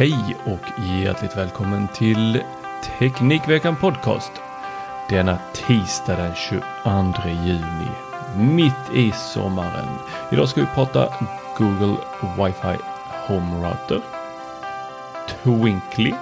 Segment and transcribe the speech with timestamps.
[0.00, 2.42] Hej och hjärtligt välkommen till
[2.98, 4.32] Teknikveckan Podcast.
[5.10, 7.90] Denna tisdag den 22 juni,
[8.54, 9.88] mitt i sommaren.
[10.32, 11.14] Idag ska vi prata
[11.58, 12.82] Google Wifi
[13.26, 14.00] Home Router,
[15.28, 16.12] Twinkly,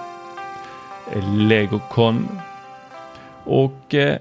[1.48, 2.40] Legocon
[3.44, 4.18] och eh,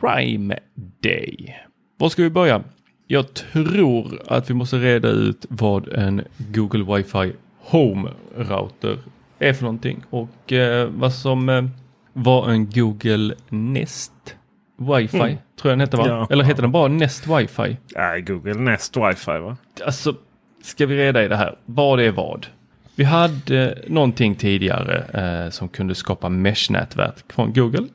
[0.00, 0.58] Prime
[1.02, 1.56] Day.
[1.98, 2.62] Var ska vi börja?
[3.06, 7.32] Jag tror att vi måste reda ut vad en Google Wi-Fi
[7.70, 8.98] Home Router
[9.38, 11.64] är för någonting och eh, vad som eh,
[12.12, 14.36] var en Google Nest
[14.76, 15.36] Wi-Fi Mm.
[15.60, 16.08] tror jag den heter va?
[16.08, 16.26] Ja.
[16.30, 17.76] Eller heter den bara Nest Wi-Fi?
[17.96, 19.56] Nej, Google Nest Wi-Fi va?
[19.86, 20.14] Alltså,
[20.62, 21.56] ska vi reda i det här?
[21.64, 22.46] Vad är vad?
[22.94, 25.04] Vi hade eh, någonting tidigare
[25.44, 27.86] eh, som kunde skapa mesh-nätverk från Google.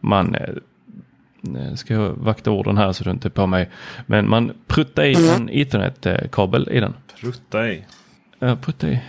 [0.00, 0.42] Man eh,
[1.62, 3.68] eh, ska jag vakta orden här så du inte är på mig.
[4.06, 6.94] Men man pruttade i en ethernet-kabel i den.
[7.20, 7.84] Prutta i.
[8.42, 9.02] Ja, prutta i.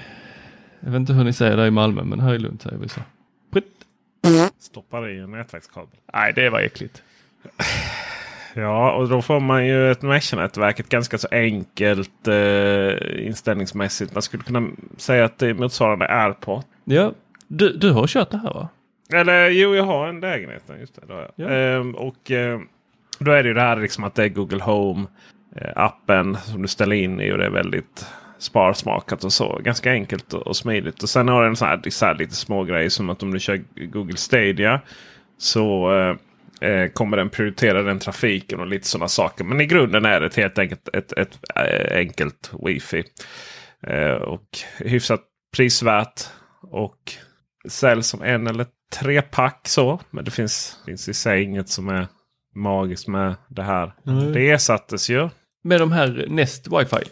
[0.80, 2.90] Jag vet inte hur ni säger det i Malmö, men här i Lund säger vi
[2.90, 3.02] så.
[3.52, 3.66] Prutt.
[4.60, 6.00] Stoppar i en nätverkskabel.
[6.14, 7.04] Nej, det var äckligt.
[8.54, 10.80] Ja, och då får man ju ett mesh-nätverk.
[10.80, 14.14] Ett ganska så enkelt eh, inställningsmässigt.
[14.14, 16.64] Man skulle kunna säga att det är motsvarande AirPod.
[16.84, 17.14] Ja,
[17.48, 18.70] du, du har kört det här va?
[19.14, 20.64] Eller jo, jag har en lägenhet.
[20.80, 21.32] Just det, det.
[21.36, 21.50] Ja.
[21.50, 22.60] Ehm, och eh,
[23.20, 25.08] då är det ju det här liksom att det är Google Home
[25.56, 28.06] eh, som du ställer in i och det är väldigt
[28.42, 29.60] sparsmakat och så.
[29.64, 31.04] Ganska enkelt och, och smidigt.
[31.04, 33.40] Och sen har den så här, så här lite små grejer som att om du
[33.40, 34.82] kör Google Stadia
[35.38, 39.44] så eh, eh, kommer den prioritera den trafiken och lite sådana saker.
[39.44, 43.04] Men i grunden är det ett helt enkelt ett, ett, eh, enkelt wifi.
[43.88, 44.48] Eh, och
[44.78, 45.22] hyfsat
[45.56, 46.22] prisvärt.
[46.62, 47.14] Och
[47.70, 48.66] säljs som en eller
[49.00, 50.00] tre pack så.
[50.10, 52.08] Men det finns, finns i sig inget som är
[52.56, 53.94] magiskt med det här.
[54.04, 54.32] Nej.
[54.32, 55.30] Det ersattes ju.
[55.64, 57.04] med de här Nest Wi-Fi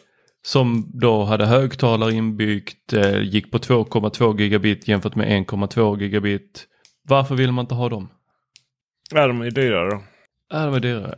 [0.46, 6.66] som då hade högtalare inbyggt, eh, gick på 2,2 gigabit jämfört med 1,2 gigabit.
[7.08, 8.10] Varför vill man inte ha dem?
[9.12, 10.04] Ja, de är ju dyrare då.
[10.50, 11.16] Ja, de är dyrare.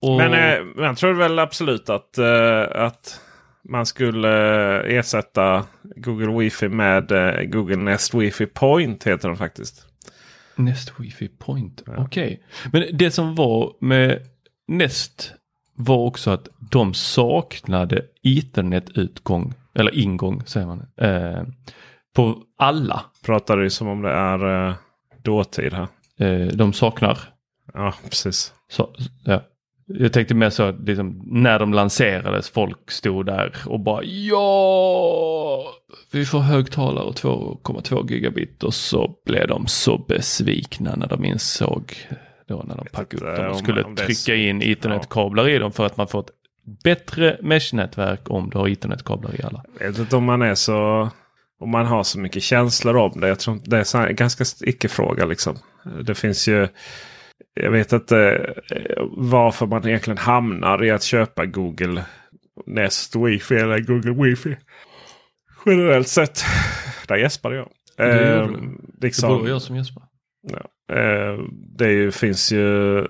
[0.00, 3.20] Och, Men eh, man tror väl absolut att, eh, att
[3.68, 4.28] man skulle
[4.80, 9.86] eh, ersätta Google Wifi med eh, Google Nest Wifi Point heter den faktiskt.
[10.56, 12.42] Nest Wi-Fi Point, okej.
[12.72, 14.26] Men det som var med
[14.68, 15.34] Nest
[15.74, 21.42] var också att de saknade Ethernet-utgång, eller ingång säger man, eh,
[22.16, 23.04] på alla.
[23.24, 24.74] Pratar du som om det är eh,
[25.22, 25.88] dåtid här.
[26.18, 27.18] Eh, de saknar
[27.74, 28.52] Ja, precis.
[28.68, 28.90] Så,
[29.24, 29.42] ja.
[29.86, 35.64] Jag tänkte mer så att liksom, när de lanserades, folk stod där och bara ja,
[36.12, 41.96] vi får högtalare och 2,2 gigabit och så blev de så besvikna när de insåg
[42.48, 45.58] då när de packade upp dem och om- skulle om är trycka in ethernetkablar i
[45.58, 46.30] dem för att man får ett
[46.84, 49.64] bättre mesh-nätverk om du har ethernetkablar i alla.
[49.80, 51.10] Jag vet inte om man är så...
[51.60, 53.28] Om man har så mycket känslor om det.
[53.28, 55.56] Jag tror det är här, ganska icke-fråga liksom.
[56.04, 56.68] Det finns ju...
[57.54, 58.18] Jag vet inte
[58.70, 62.04] eh, varför man egentligen hamnar i att köpa Google
[62.66, 64.56] Nest Wifi eller Google Wifi.
[65.66, 66.44] Generellt sett.
[67.08, 67.68] Där gäspade jag.
[67.96, 68.34] Det du.
[68.34, 70.02] Ehm, Det liksom, borde jag som Jesper.
[70.50, 70.94] Ja.
[70.96, 71.38] Eh,
[71.78, 73.06] det ju, finns ju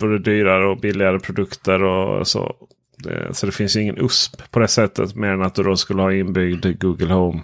[0.00, 2.54] både dyrare och billigare produkter och så.
[2.98, 5.14] Det, så det finns ju ingen USP på det sättet.
[5.14, 7.40] Mer än att du då skulle ha inbyggd Google Home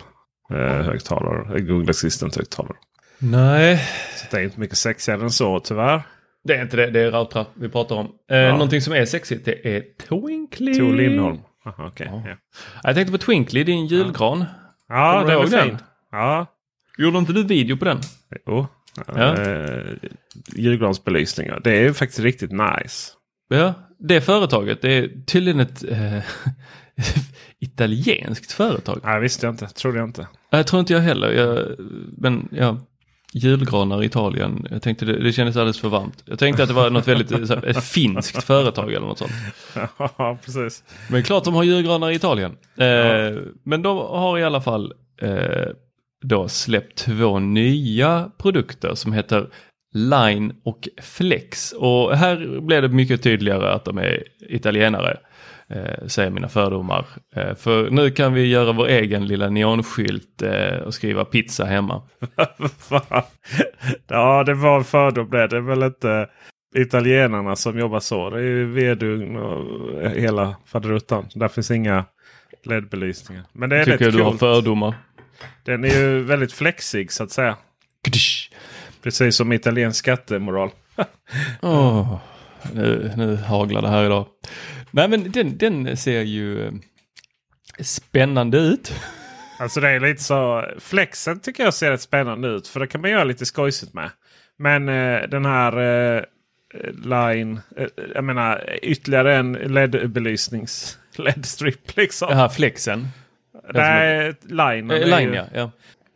[0.50, 2.76] eh, eh, Google Assistant högtalare.
[3.18, 3.82] Nej,
[4.16, 6.02] Så det är inte mycket sexigare än så tyvärr.
[6.44, 6.90] det är inte det.
[6.90, 8.06] Det är routrar vi pratar om.
[8.30, 8.52] Eh, Ja.
[8.52, 10.74] Någonting som är sexigt det är Twinkly.
[10.74, 11.38] Tor Lindholm.
[11.66, 12.08] Aha, okej.
[12.10, 12.22] Ja.
[12.26, 12.36] Ja,
[12.82, 14.44] Jag tänkte på Twinkly, din julgran.
[14.88, 15.68] ja Kommer den ihåg är den?
[15.68, 15.78] fin.
[16.10, 16.46] Ja,
[16.98, 17.98] Gjorde inte du video på den?
[18.46, 18.66] jo.
[19.06, 19.36] Ja.
[19.42, 19.92] Eh,
[20.54, 21.60] julgransbelysningar.
[21.64, 23.12] Det är faktiskt riktigt nice.
[23.48, 26.18] Ja, det företaget det är tydligen ett eh,
[27.60, 29.00] italienskt företag.
[29.04, 29.66] Nej, visste jag inte.
[29.66, 30.26] Trodde jag inte.
[30.50, 31.32] Jag tror inte jag heller.
[31.32, 31.66] Jag,
[32.18, 32.78] men ja,
[33.32, 34.66] julgranar i Italien.
[34.70, 36.22] Jag tänkte det, det kändes alldeles för varmt.
[36.24, 39.32] Jag tänkte att det var något väldigt här, ett finskt företag eller något sånt.
[39.98, 40.84] Ja, precis.
[41.10, 42.50] Men klart de har julgranar i Italien.
[42.76, 45.68] Eh, Men de har i alla fall eh,
[46.24, 49.48] då släppt två nya produkter som heter
[49.94, 51.72] Line och Flex.
[51.72, 55.16] Och här blev det mycket tydligare att de är italienare.
[55.68, 57.06] Eh, säger mina fördomar.
[57.36, 62.02] Eh, för nu kan vi göra vår egen lilla neonskylt eh, och skriva pizza hemma.
[64.08, 65.46] Ja, det var en fördom det.
[65.46, 66.28] Det är väl inte
[66.76, 68.30] italienarna som jobbar så.
[68.30, 71.28] Det är ju vedugn och hela faderuttan.
[71.34, 72.04] Där finns inga
[72.64, 73.44] LED-belysningar.
[73.52, 74.94] Men det är Tycker rätt du har fördomar.
[75.62, 77.56] Den är ju väldigt flexig så att säga.
[79.02, 80.70] Precis som italiensk skattemoral.
[81.62, 82.18] Åh,
[82.72, 84.26] nu, nu haglar det här idag.
[84.90, 86.72] Nej men den, den ser ju eh,
[87.80, 88.94] spännande ut.
[89.58, 90.64] Alltså det är lite så.
[90.78, 92.68] Flexen tycker jag ser rätt spännande ut.
[92.68, 94.10] För det kan man göra lite skojsigt med.
[94.58, 96.22] Men eh, den här eh,
[97.04, 97.60] line.
[97.76, 102.28] Eh, jag menar ytterligare en LED-belysnings LED-strip liksom.
[102.28, 103.08] Den här flexen.
[103.74, 104.90] Nej, line.
[104.90, 105.44] Eh, line ja.
[105.54, 105.70] ja.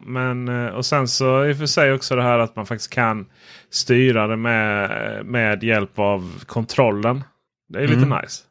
[0.07, 2.93] Men eh, och sen så i och för sig också det här att man faktiskt
[2.93, 3.27] kan
[3.71, 4.91] styra det med,
[5.27, 7.25] med hjälp av kontrollen.
[7.69, 8.19] Det är lite Mm.
[8.23, 8.43] nice.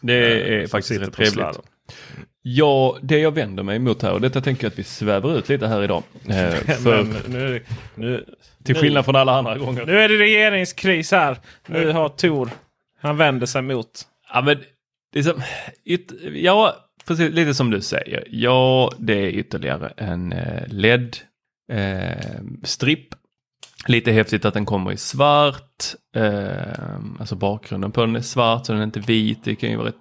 [0.00, 0.14] Det
[0.48, 1.58] Eh, är som faktiskt rätt trevligt.
[2.42, 5.48] Ja, det jag vänder mig emot här och detta tänker jag att vi svävar ut
[5.48, 6.02] lite här idag.
[6.82, 7.62] För, Men nu,
[7.94, 8.24] nu,
[8.64, 9.86] till skillnad från alla andra gånger.
[9.86, 11.36] nu är det regeringskris här.
[11.66, 12.50] Nu har Tor,
[13.00, 13.88] han vänder sig mot.
[14.32, 14.58] Ja, men
[15.12, 15.42] det är som,
[15.84, 16.76] yt, ja,
[17.06, 18.24] precis lite som du säger.
[18.30, 20.62] Ja, det är ytterligare en eh,
[21.68, 23.08] LED-stripp.
[23.86, 25.84] lite häftigt att den kommer i svart.
[26.16, 29.44] Eh, alltså bakgrunden på den är svart så den är inte vit.
[29.44, 29.96] Det kan ju vara rätt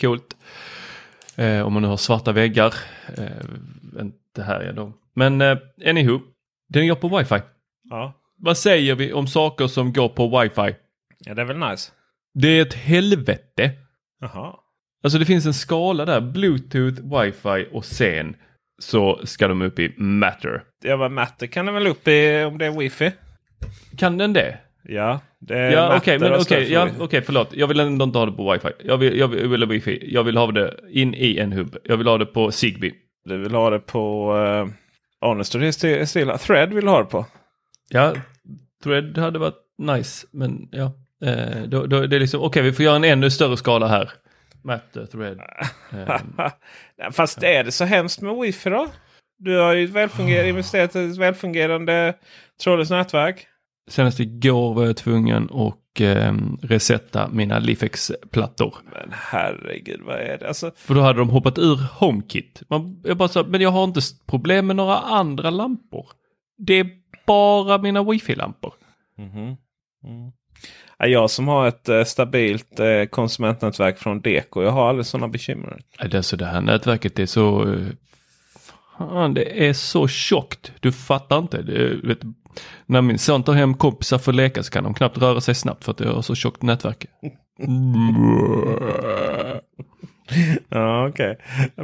[0.00, 0.36] coolt.
[1.36, 2.74] Eh, om man nu har svarta väggar.
[3.16, 3.26] Eh,
[4.00, 4.94] inte här är de.
[5.14, 6.20] Men eh, anywho,
[6.68, 7.40] den går på wifi.
[7.90, 8.12] Ja.
[8.36, 10.74] Vad säger vi om saker som går på wifi?
[11.18, 11.92] ja, det är väl nice.
[12.34, 13.72] Det är ett helvete.
[14.20, 14.54] Jaha.
[15.02, 18.36] Alltså det finns en skala där, bluetooth, wifi och sen
[18.78, 20.62] så ska de upp i matter.
[20.84, 23.12] Ja, vad matter kan den väl upp i om det är wifi?
[23.96, 24.58] Kan den det?
[24.82, 27.48] Ja, det är Ja okej, men och okej, ja, okej, förlåt.
[27.52, 28.68] Jag vill ändå inte ha det på wifi.
[28.84, 30.08] Jag vill, jag vill, ha wifi.
[30.12, 31.76] Jag vill ha det in i en hubb.
[31.84, 32.92] Jag vill ha det på Zigbee.
[33.24, 34.32] Du vill ha det på...
[35.22, 36.38] Uh, det sti- stilla.
[36.38, 37.26] Thread vill du ha det på.
[37.88, 38.14] Ja,
[38.84, 40.92] thread hade varit nice, men ja.
[41.24, 44.10] Eh, då, då, det är liksom, okej vi får göra en ännu större skala här.
[44.64, 45.40] Matter, thread.
[45.92, 48.86] Eh, Fast är det så hemskt med wifi då?
[49.38, 52.14] Du har ju ett välfunger- investerat i ett välfungerande
[52.62, 53.46] trådlöst nätverk.
[53.90, 58.74] senast igår var jag tvungen att eh, resetta mina Lifex-plattor.
[58.92, 60.48] Men herregud, vad är det?
[60.48, 62.62] Alltså, För då hade de hoppat ur HomeKit.
[62.70, 66.06] Man, jag bara sa, men jag har inte problem med några andra lampor.
[66.58, 66.90] Det är
[67.26, 68.72] bara mina wifi-lampor.
[70.02, 70.32] ja,
[71.06, 74.62] jag som har ett eh, stabilt eh, konsumentnätverk från Deko.
[74.62, 75.80] Jag har aldrig sådana bekymmer.
[76.00, 77.72] Nej, det, det här nätverket är så...
[77.72, 77.86] eh,
[78.98, 80.72] Fan, det är så tjockt.
[80.80, 81.62] Du fattar inte.
[81.62, 82.18] Det, vet,
[82.86, 85.54] när min son tar hem kompisar för att leka så kan de knappt röra sig
[85.54, 87.06] snabbt för att jag har så tjockt nätverk.
[90.68, 91.38] Ja, okej.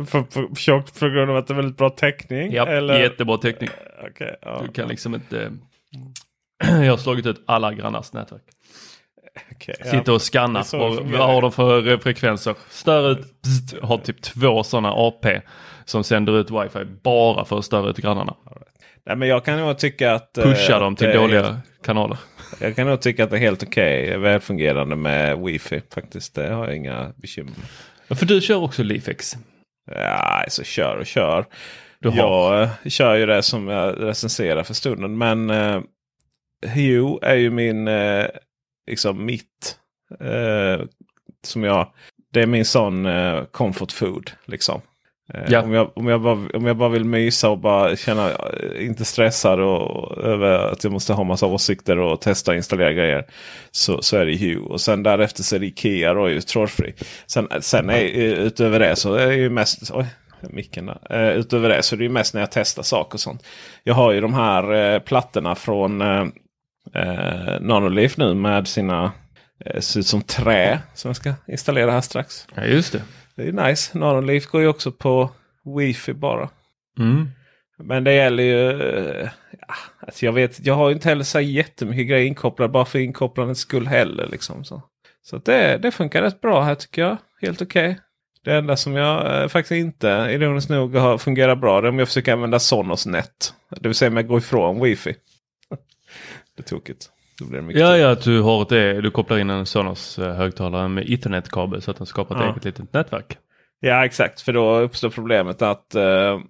[0.06, 2.53] För, tjockt på grund av att det är väldigt bra täckning?
[2.53, 3.00] Ja, eller?
[3.00, 3.70] jättebra teknik.
[4.10, 5.53] Okej, ja, Du kan liksom inte...
[6.65, 8.43] Jag har slagit ut alla grannars nätverk.
[9.67, 9.74] Ja.
[9.84, 10.76] Sitter och skannar.
[11.19, 12.55] vad har de för eh, frekvenser?
[12.70, 13.43] Stör ut.
[13.43, 15.41] Pst, har typ två sådana AP
[15.84, 18.34] som sänder ut wifi bara för att störa ut grannarna.
[19.06, 20.38] Nej, men jag kan nog tycka att...
[20.38, 22.19] eh, Pusha dem till dåliga kanaler.
[22.60, 24.19] Jag kan nog tycka att det är helt okej.
[24.19, 26.34] välfungerande med wifi faktiskt.
[26.34, 27.53] Det har jag inga bekymmer
[28.08, 28.19] med.
[28.19, 29.36] För du kör också Lifex.
[29.91, 31.46] Ja, så kör och kör.
[31.98, 32.55] Du har.
[32.55, 35.19] Jag eh, kör ju det som jag recenserar för stunden.
[35.19, 35.81] Men eh,
[36.74, 38.26] Hue är ju min, eh,
[38.86, 39.79] liksom mitt,
[40.20, 40.86] eh,
[41.44, 41.88] som jag,
[42.32, 44.31] det är min sån eh, comfort food.
[44.46, 44.81] Liksom.
[45.34, 45.62] Eh, Ja.
[45.62, 49.05] om, jag, om, jag bara, om jag bara vill mysa och bara känna, eh, inte
[49.05, 53.26] stressad och, över att jag måste ha massa åsikter och testa och installera grejer.
[53.70, 54.58] Så, så är det Hue.
[54.58, 56.94] Och sen därefter så är det Ikea då, ju trådfri.
[57.26, 59.91] Sen, sen är, utöver det så är det ju mest...
[59.94, 60.06] Oj,
[60.50, 60.98] micken där.
[61.10, 63.44] Eh, utöver det så är det ju mest när jag testar saker och sånt.
[63.84, 66.24] Jag har ju de här eh, plattorna från eh,
[66.94, 69.13] eh, Nanolife nu med sina...
[69.65, 72.46] Eh, ser ut som trä som jag ska installera här strax.
[72.55, 73.03] Ja, just det.
[73.36, 73.98] Det är nice.
[73.98, 75.31] Nanolife går ju också på
[75.79, 76.48] wifi bara.
[76.98, 77.29] Mm.
[77.79, 78.82] Men det gäller ju...
[78.82, 79.29] eh,
[79.69, 79.74] Ja,
[80.06, 83.86] alltså jag, vet, jag har inte heller så jättemycket grejer inkopplade bara för inkopplandets skull
[83.86, 84.27] heller.
[84.27, 84.82] Liksom, så
[85.22, 87.17] så det, det funkar rätt bra här tycker jag.
[87.43, 87.98] Helt okej.
[88.44, 91.98] Det enda som jag eh, faktiskt inte, ironiskt nog, har fungerat bra det är om
[91.98, 93.55] jag försöker använda Sonos net.
[93.81, 95.15] Det vill säga om jag går ifrån wifi.
[96.56, 99.01] Det är mycket Ja, ja, att du har det.
[99.01, 102.51] Du kopplar in en Sonos eh, högtalare med ethernet-kabel så att den skapar ett Ja.
[102.51, 103.39] eget litet nätverk.
[103.81, 106.41] Ja exakt, för då uppstår problemet att eh,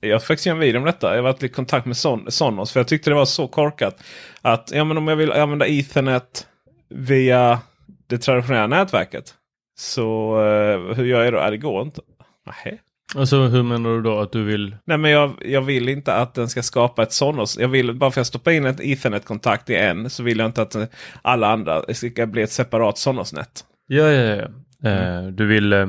[0.00, 1.08] jag fick se en video om detta.
[1.08, 4.02] Jag har varit i kontakt med Son Sonos för jag tyckte det var så korkat.
[4.42, 6.46] Att ja, men om jag vill använda Ethernet
[6.88, 7.60] via
[8.06, 9.34] det traditionella nätverket.
[9.78, 11.38] Så eh, hur gör jag då?
[11.38, 12.00] Ja, det går inte.
[12.46, 12.78] Nähä.
[13.16, 14.76] Alltså hur menar du då att du vill?
[14.84, 17.58] Nej men jag, jag vill inte att den ska skapa ett Sonos.
[17.58, 20.46] Jag vill bara för att jag stoppar in ett Ethernet-kontakt i en så vill jag
[20.46, 20.84] inte att eh,
[21.22, 23.64] alla andra ska bli ett separat Sonos-nät.
[23.86, 24.48] Ja, ja,
[24.82, 24.90] ja.
[24.90, 25.72] Eh, du vill.
[25.72, 25.86] Eh,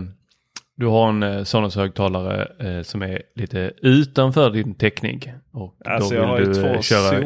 [0.78, 5.34] du har en eh, Sonos högtalare eh, som är lite utanför din täckning.
[5.54, 7.26] Och Alltså, då jag vill du eh, två köra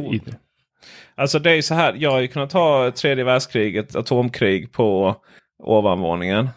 [1.16, 1.96] Alltså det är ju så här.
[1.98, 5.16] Jag har ju kunnat ha tredje världskriget, atomkrig på
[5.64, 6.50] ovanvåningen.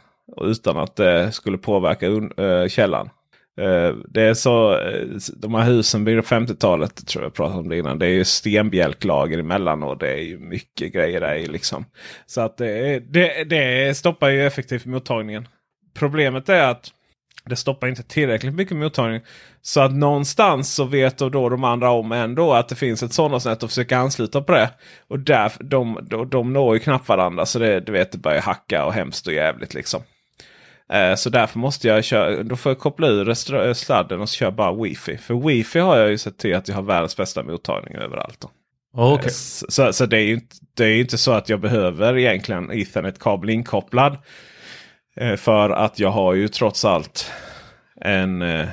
[0.43, 3.11] Utan att det skulle påverka un- källan.
[3.61, 7.69] Eh, det är så, eh, de här husen byggda på 50-talet tror jag pratade om
[7.69, 7.99] det innan.
[7.99, 11.85] Det är ju stenbjälklager emellan och det är ju mycket grejer där i liksom.
[12.27, 15.49] Så att det, det, det stoppar ju effektivt mottagningen.
[15.95, 16.91] Problemet är att
[17.45, 19.21] det stoppar inte tillräckligt mycket mottagning.
[19.63, 23.13] Så att någonstans så vet då, då de andra om ändå att det finns ett
[23.13, 24.71] Sonos-nät och försöker ansluta på det.
[25.09, 28.41] Och där, de, de, de når ju knappt varandra så det, du vet, det börjar
[28.41, 30.03] hacka och hemskt och jävligt liksom.
[30.93, 34.51] Eh, så därför måste jag köra, då får jag koppla ur stra- sladden och köra
[34.51, 35.19] bara wifi.
[35.19, 38.41] För wifi har jag ju sett till att jag har världens bästa mottagning överallt.
[38.41, 38.51] Då.
[38.95, 39.27] Okej.
[39.27, 39.31] Eh,
[39.69, 43.51] Så, så, det är ju inte, det är inte så att jag behöver egentligen Ethernet-kabel
[43.51, 44.17] inkopplad.
[45.17, 47.31] Eh, För att jag har ju trots allt
[48.01, 48.69] en, eh,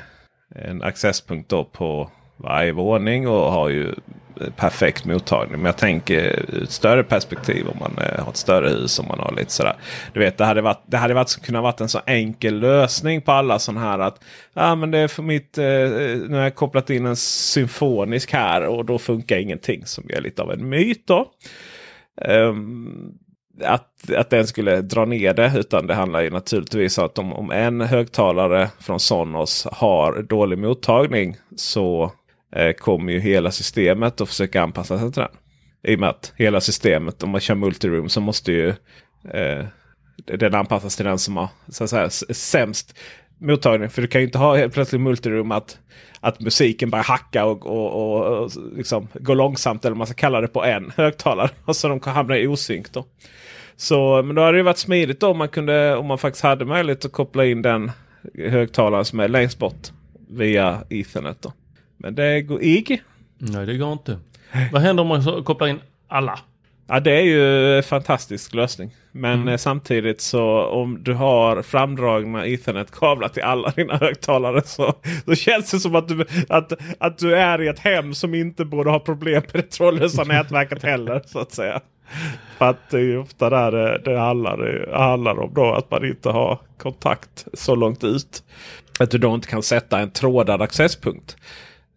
[0.55, 3.93] en accesspunkt på varje våning och har ju eh,
[4.55, 5.57] perfekt mottagning.
[5.57, 8.99] Men jag tänker ur ett större perspektiv om man eh, har ett större hus.
[8.99, 9.75] Om man har lite sådär.
[10.13, 13.31] Du vet, det hade, varit, det hade varit, kunnat vara en så enkel lösning på
[13.31, 14.23] alla sådana här att
[14.53, 18.65] ah, men det är för mitt, eh, nu har jag kopplat in en symfonisk här
[18.65, 19.85] och då funkar ingenting.
[19.85, 21.27] Som är lite av en myt då.
[22.27, 23.13] Um,
[23.61, 25.53] att, att den skulle dra ner det.
[25.55, 30.57] Utan det handlar ju naturligtvis om att om, om en högtalare från Sonos har dålig
[30.57, 32.11] mottagning så
[32.55, 35.31] Eh, kommer ju hela systemet att försöka anpassa sig till den.
[35.88, 38.69] I och med att hela systemet, om man kör multiroom så måste ju
[39.33, 39.65] eh,
[40.25, 42.95] den anpassas till den som har så att säga, sämst
[43.38, 43.89] mottagning.
[43.89, 45.77] För du kan ju inte ha helt plötsligt multiroom att,
[46.19, 49.86] att musiken bara hacka och, och, och, och liksom gå långsamt.
[49.86, 51.50] Eller vad man ska kalla det på en högtalare.
[51.65, 53.05] Och så de kan hamna i osynk då.
[53.75, 56.65] Så, men då hade det varit smidigt då om man, kunde, om man faktiskt hade
[56.65, 57.91] möjlighet att koppla in den
[58.38, 59.91] högtalaren som är längst bort
[60.29, 61.41] via Ethernet.
[61.41, 61.53] Då.
[62.03, 63.01] Men det går IG.
[63.38, 64.19] Nej, det går inte.
[64.72, 66.39] Vad händer om man kopplar in alla?
[66.88, 68.91] Ja, det är ju en fantastisk lösning.
[69.12, 74.93] Men eh, samtidigt så om du har framdragna Ethernet-kablar till alla dina högtalare så,
[75.25, 78.65] så känns det som att du, att, att du är i ett hem som inte
[78.65, 81.22] borde ha problem med det trådlösa nätverket heller.
[81.25, 81.81] så att säga.
[82.57, 85.91] För att det är ju ofta där det, det, handlar, det handlar om då att
[85.91, 88.43] man inte har kontakt så långt ut.
[89.00, 91.38] Att du då inte kan sätta en trådad accesspunkt.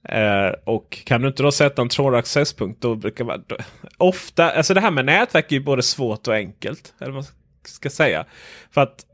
[0.08, 3.44] Eh, och kan du inte då sätta en trådaccesspunkt då brukar man...
[3.46, 3.56] Då,
[3.98, 6.94] ofta, alltså det här med nätverk är ju både svårt och enkelt.
[7.00, 7.32] Eller vad man
[7.64, 8.25] ska säga.
[8.70, 9.06] För att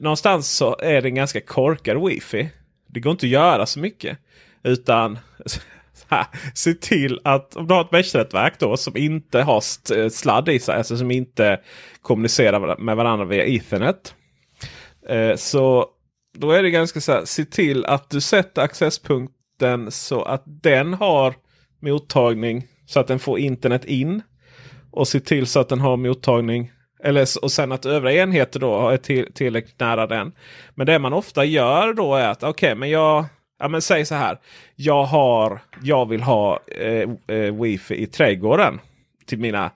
[0.00, 2.50] någonstans så är det en ganska korkad wifi.
[2.86, 4.18] Det går inte att göra så mycket.
[4.62, 5.18] Utan
[6.08, 9.60] här, se till att om du har ett mesh-nätverk då som inte har
[10.08, 10.76] sladd i sig.
[10.76, 11.60] Alltså som inte
[12.02, 14.14] kommunicerar med varandra via Ethernet.
[15.08, 15.86] Eh, så
[16.38, 17.24] då är det ganska så här.
[17.24, 21.34] Se till att du sätter accesspunkt den så att den har
[21.80, 22.66] mottagning.
[22.86, 24.22] Så att den får internet in.
[24.90, 26.72] Och se till så att den har mottagning.
[27.04, 30.32] Eller, och sen att övriga enheter då är till, tillräckligt nära den.
[30.74, 33.24] Men det man ofta gör då är att okej, men jag
[33.62, 34.38] Ja men säg så här.
[34.76, 38.80] Jag, har, jag vill ha eh, eh, wifi i trädgården.
[39.26, 39.70] Till mina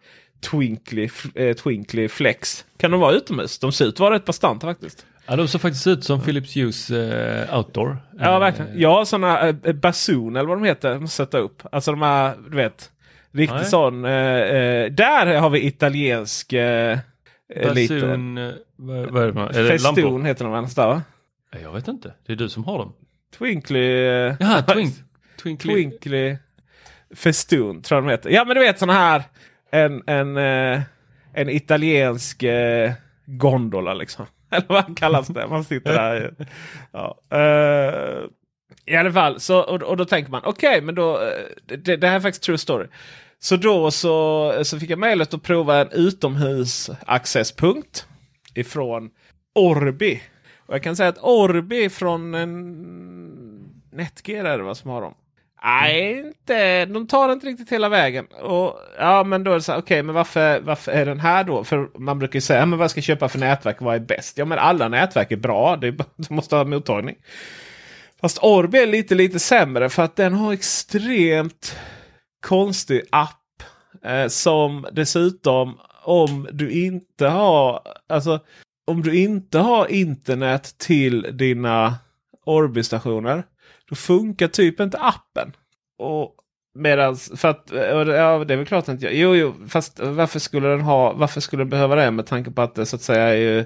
[0.50, 2.64] Twinkly, eh, Twinkly Flex.
[2.76, 3.58] Kan de vara utomhus?
[3.58, 5.06] De ser ut att vara rätt bastanta faktiskt.
[5.26, 7.96] Ja, de ser faktiskt ut som Philips Hue eh, Outdoor.
[8.18, 8.80] Ja Eh, verkligen.
[8.80, 10.94] Jag har sådana eh, Basoon eller vad de heter.
[10.94, 11.62] De sätta upp.
[11.72, 12.90] Alltså de här, du vet.
[13.32, 13.64] Riktigt Nej.
[13.64, 14.04] sån.
[14.04, 18.00] Eh, eh, där har vi italiensk liten.
[18.00, 18.34] Basun,
[18.76, 19.74] vad, vad är det?
[19.74, 20.22] Är lampor?
[20.22, 21.02] Heter de annars där va?
[21.52, 22.14] Ja, Jag vet inte.
[22.26, 22.92] Det är du som har dem.
[23.38, 24.02] Twinkly.
[24.40, 24.94] Jaha, twink,
[25.42, 25.74] Twinkly.
[25.74, 26.36] Twinkly
[27.14, 28.30] Festoon tror jag de heter.
[28.30, 29.22] Ja men du vet sådana här.
[29.70, 30.36] En, en,
[31.32, 32.44] en italiensk
[33.26, 34.26] gondola liksom.
[34.54, 35.46] Eller vad kallas det?
[35.46, 36.34] Man sitter där.
[36.92, 37.18] Ja.
[37.34, 38.28] Uh,
[38.86, 41.20] I alla fall, så, och, och då tänker man okej men då.
[41.20, 41.28] Eh,
[41.64, 42.86] det, det här är faktiskt true story.
[43.38, 48.06] Så då så, så fick jag möjlighet att prova en utomhusaccesspunkt
[48.54, 49.10] ifrån
[49.54, 50.22] Orbi.
[50.66, 52.84] Och jag kan säga att Orbi från en
[53.92, 55.14] Netgear är det vad som har dem.
[55.64, 58.26] Nej, inte, de tar inte riktigt hela vägen.
[58.26, 61.20] Och, ja, men då är det så här, okej, okay, men varför, varför är den
[61.20, 61.64] här då?
[61.64, 63.80] För man brukar ju säga, men vad ska jag köpa för nätverk?
[63.80, 64.38] Vad är bäst?
[64.38, 65.76] Ja, men alla nätverk är bra.
[65.76, 67.16] Det är, du måste ha mottagning.
[68.20, 71.76] Fast Orbi är lite, lite sämre för att den har extremt
[72.46, 73.62] konstig app.
[74.04, 78.40] Eh, som dessutom om du inte har, alltså
[78.86, 81.94] om du inte har internet till dina
[82.46, 83.44] Orbi-stationer.
[83.88, 85.52] Då funkar typ inte appen.
[85.98, 86.34] Och
[86.74, 90.68] Medans, för att, ja det är väl klart att jag, jo jo, fast varför skulle
[90.68, 93.22] den ha, varför skulle den behöva det med tanke på att det så att säga
[93.22, 93.58] är ju,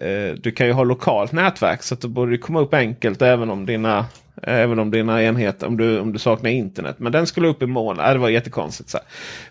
[0.00, 3.50] eh, du kan ju ha lokalt nätverk så att då borde komma upp enkelt även
[3.50, 4.06] om dina,
[4.42, 6.96] även om dina enheter, om du, om du saknar internet.
[6.98, 8.90] Men den skulle upp i moln, äh, det var jättekonstigt.
[8.90, 8.98] Så,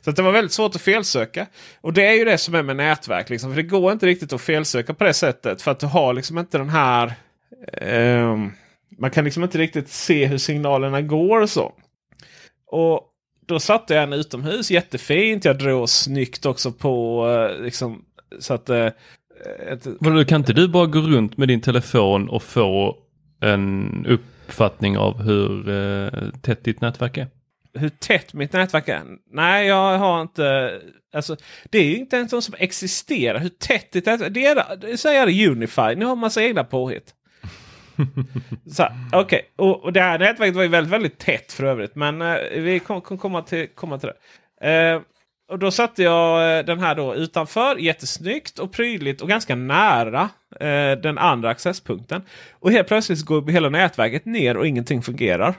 [0.01, 1.45] så att det var väldigt svårt att felsöka.
[1.81, 4.33] Och det är ju det som är med nätverk, liksom, för det går inte riktigt
[4.33, 5.61] att felsöka på det sättet.
[5.61, 7.13] För att du har liksom inte den här
[7.73, 8.37] eh,
[8.97, 11.73] man kan liksom inte riktigt se hur signalerna går och så.
[12.67, 13.09] Och
[13.45, 15.45] då satte jag en utomhus jättefint.
[15.45, 18.05] Jag drog snyggt också på eh, liksom
[18.39, 18.89] så att eh,
[19.71, 19.87] ett...
[19.99, 22.97] Vadå, kan inte du bara gå runt med din telefon och få
[23.41, 27.27] en uppfattning av hur eh, tätt ditt nätverk är?
[27.73, 29.01] Hur tätt mitt nätverk är?
[29.31, 30.79] Nej, jag har inte...
[31.15, 31.35] Alltså,
[31.69, 33.39] det är ju inte ens något som existerar.
[33.39, 34.75] Hur tätt ditt nätverk det är?
[34.75, 35.95] Det säger Unify.
[35.95, 37.13] Ni har massa egna påhitt.
[39.11, 39.41] Okej, okay.
[39.55, 41.95] och, och det här nätverket var ju väldigt, väldigt tätt för övrigt.
[41.95, 44.09] Men eh, vi kommer kom komma, till, komma till
[44.59, 44.69] det.
[44.69, 45.01] Eh,
[45.51, 47.75] och då satte jag eh, den här då utanför.
[47.75, 52.21] Jättesnyggt och prydligt och ganska nära eh, den andra accesspunkten.
[52.51, 55.55] Och helt plötsligt går hela nätverket ner och ingenting fungerar.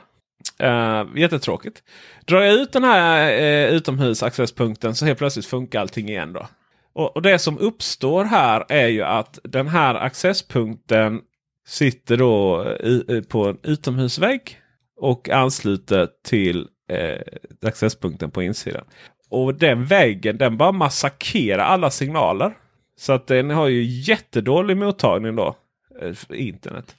[0.62, 1.82] Uh, jättetråkigt.
[2.24, 6.32] Drar jag ut den här eh, uh, utomhusaccesspunkten så helt plötsligt funkar allting igen.
[6.32, 6.48] då.
[6.92, 11.20] Och, och, Det som uppstår här är ju att den här accesspunkten
[11.66, 14.60] sitter då i, på en utomhusvägg
[14.96, 17.20] och ansluter till eh,
[17.68, 18.84] accesspunkten på insidan.
[19.30, 22.52] Och den väggen den bara massakrerar alla signaler.
[22.96, 25.56] Så att den har ju jättedålig mottagning då.
[26.00, 26.96] Eh, internet.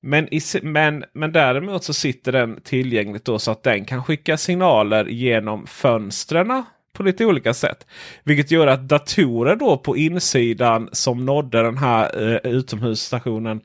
[0.00, 4.36] Men, i, men, men däremot så sitter den tillgängligt då så att den kan skicka
[4.36, 7.86] signaler genom fönstren på lite olika sätt.
[8.24, 13.60] Vilket gör att datorer då på insidan som nådde den här eh, utomhusstationen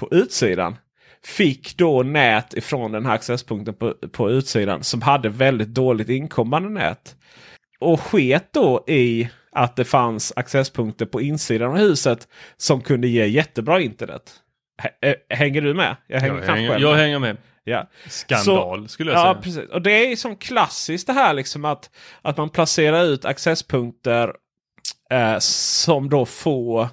[0.00, 0.76] på utsidan
[1.24, 6.68] fick då nät ifrån den här accesspunkten på, på utsidan som hade väldigt dåligt inkommande
[6.68, 7.16] nät.
[7.80, 13.26] Och sket då i att det fanns accesspunkter på insidan av huset som kunde ge
[13.26, 14.32] jättebra internet.
[15.02, 15.96] Eh, hänger du med?
[16.06, 17.36] Jag hänger, jag hänger, jag hänger med.
[17.64, 17.90] Ja.
[18.08, 19.34] Skandal Så, skulle jag säga.
[19.34, 19.70] Ja, precis.
[19.70, 21.90] Och det är som klassiskt det här liksom att,
[22.22, 24.32] att man placerar ut accesspunkter
[25.10, 26.88] eh, som då får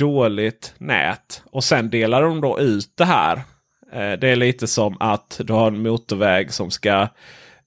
[0.00, 1.42] dåligt nät.
[1.50, 3.36] Och sen delar de då ut det här.
[3.92, 7.08] Eh, det är lite som att du har en motorväg som ska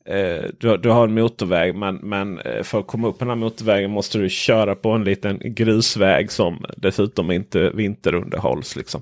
[0.05, 3.29] eh, du, du, har en motorväg men, men eh, för att komma upp på den
[3.29, 8.75] här motorvägen måste du köra på en liten grusväg som dessutom inte vinterunderhålls.
[8.75, 9.01] Liksom.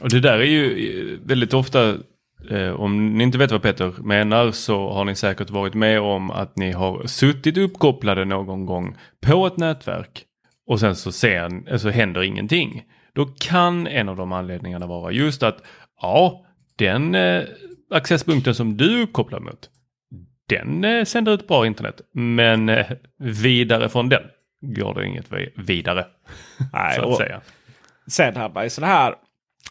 [0.00, 1.96] Och det där är ju eh, väldigt ofta,
[2.50, 6.30] eh, om ni inte vet vad Peter menar så har ni säkert varit med om
[6.30, 10.24] att ni har suttit uppkopplade någon gång på ett nätverk
[10.66, 12.82] och sen så, ser, så händer ingenting.
[13.12, 15.62] Då kan en av de anledningarna vara just att
[16.02, 16.44] ja,
[16.76, 17.42] den eh,
[17.90, 19.70] accesspunkten som du är uppkopplad mot,
[20.48, 22.86] den eh, sänder ut bra internet, men eh,
[23.18, 24.22] vidare från den
[24.60, 26.06] går det inget vi- vidare.
[26.72, 27.40] Nej, så att säga.
[28.06, 29.14] Sen man ju sådana här.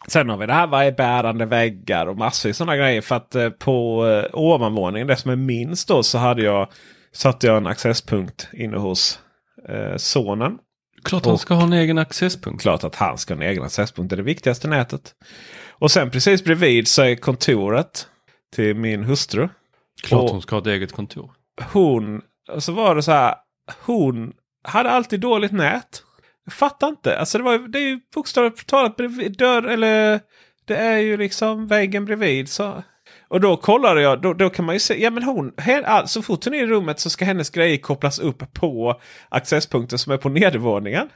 [0.07, 3.01] Sen har vi det här vad är bärande väggar och massor av sådana grejer.
[3.01, 6.67] För att eh, på eh, ovanvåningen, det som är minst då, så hade jag
[7.11, 9.19] satte jag en accesspunkt inne hos
[9.69, 10.57] eh, sonen.
[11.03, 12.61] Klart han ska ha en egen accesspunkt.
[12.61, 14.09] Klart att han ska ha en egen accesspunkt.
[14.09, 15.13] Det är det viktigaste nätet.
[15.69, 18.07] Och sen precis bredvid så är kontoret
[18.55, 19.49] till min hustru.
[20.03, 21.31] Klart Och- hon ska ha ett eget kontor.
[21.71, 23.35] hon, och så var det så här.
[23.85, 24.33] Hon
[24.63, 26.03] hade alltid dåligt nät.
[26.49, 27.19] Jag fattar inte.
[27.19, 30.19] Alltså det, var, det är ju bokstavligt talat bredvid dörr eller
[30.65, 32.49] det är ju liksom väggen bredvid.
[32.49, 32.83] Så.
[33.27, 34.21] Och då kollade jag.
[34.21, 35.03] Då, då kan man ju se.
[35.03, 35.53] Ja men hon.
[35.85, 39.99] All, så fort hon är i rummet så ska hennes grejer kopplas upp på accesspunkten
[39.99, 41.09] som är på nedervåningen.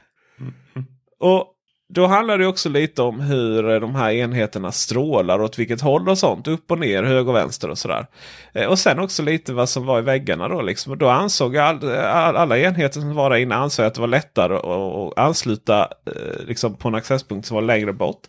[1.20, 1.53] Och
[1.94, 6.08] då handlar det också lite om hur eh, de här enheterna strålar åt vilket håll
[6.08, 6.48] och sånt.
[6.48, 8.06] Upp och ner, höger och vänster och sådär.
[8.52, 10.62] Eh, och sen också lite vad som var i väggarna då.
[10.62, 10.98] Liksom.
[10.98, 14.54] Då ansåg all, all, alla enheter som var där inne ansåg att det var lättare
[14.54, 18.22] att, ansluta eh, liksom på en accesspunkt som var längre bort.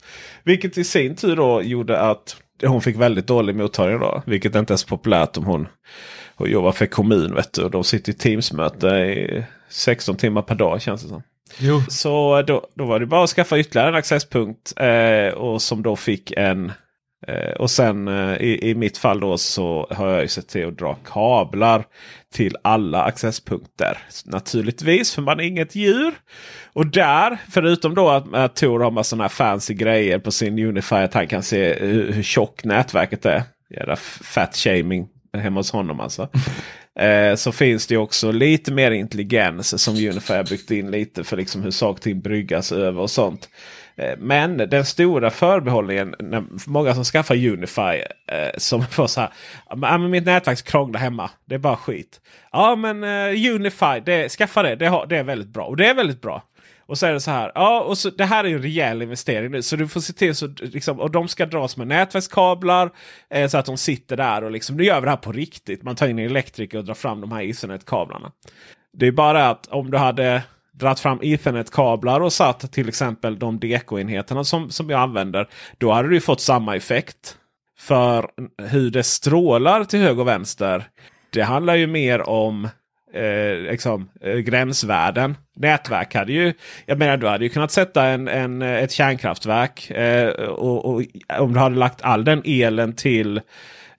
[0.44, 4.24] Vilket i sin tur då gjorde att hon fick väldigt dålig mottagning då.
[4.26, 5.68] Vilket inte är så populärt om hon,
[6.36, 7.36] hon jobbar för kommun.
[7.36, 7.70] Vet du.
[7.70, 11.24] De sitter i Teamsmöte i 16 timmar per dag känns det som.
[11.60, 11.82] Jo.
[11.90, 14.74] Så då, då var det bara att skaffa ytterligare en accesspunkt.
[14.80, 16.72] Eh, och som då fick en...
[17.28, 20.68] Eh, och sen eh, i, i mitt fall då så har jag ju sett till
[20.68, 21.86] att dra kablar
[22.34, 23.98] till alla accesspunkter.
[24.26, 26.14] Naturligtvis för man är inget djur.
[26.74, 30.60] Och där, förutom då att, att Tor har massa sådana här fancy grejer på sin
[30.60, 30.96] Unify.
[30.96, 33.44] Att han kan se hur, hur tjock nätverket är.
[33.70, 36.30] Jävla fat shaming hemma hos honom alltså.
[37.00, 41.38] Eh, så finns det också lite mer intelligens som Unify har byggt in lite för
[41.38, 43.50] liksom hur saker och ting bryggas över och sånt.
[43.96, 47.82] Eh, men den stora förbehållningen, när många som skaffar Unify
[48.28, 49.30] eh, som får så här.
[49.76, 51.30] Men mitt nätverk krånglar hemma.
[51.46, 52.22] Det är bara skit.
[52.52, 54.76] Ja men eh, Unify, det, skaffa det.
[54.76, 55.66] Det, har, det är väldigt bra.
[55.66, 56.44] Och det är väldigt bra.
[56.88, 57.52] Och så är det så här.
[57.56, 59.62] Ja, och så, det här är en rejäl investering nu.
[59.62, 62.92] Så du får se till så liksom, och de ska dras med nätverkskablar.
[63.30, 65.84] Eh, så att de sitter där och liksom, nu gör vi det här på riktigt.
[65.84, 68.32] Man tar in en elektriker och drar fram de här Ethernet-kablarna.
[68.94, 70.44] Det är bara att om du hade
[70.74, 75.48] dragit fram Ethernet-kablar och satt till exempel de DK-enheterna som, som jag använder.
[75.78, 77.38] Då hade du fått samma effekt.
[77.78, 80.90] För hur det strålar till höger och vänster.
[81.30, 82.68] Det handlar ju mer om
[83.16, 85.38] eh, liksom, eh, gränsvärden.
[85.56, 86.54] Nätverk hade ju,
[86.86, 89.92] jag menar du hade ju kunnat sätta en, en, eh, ett kärnkraftverk.
[89.92, 91.02] Eh, och, och
[91.40, 93.42] om du hade lagt all den elen till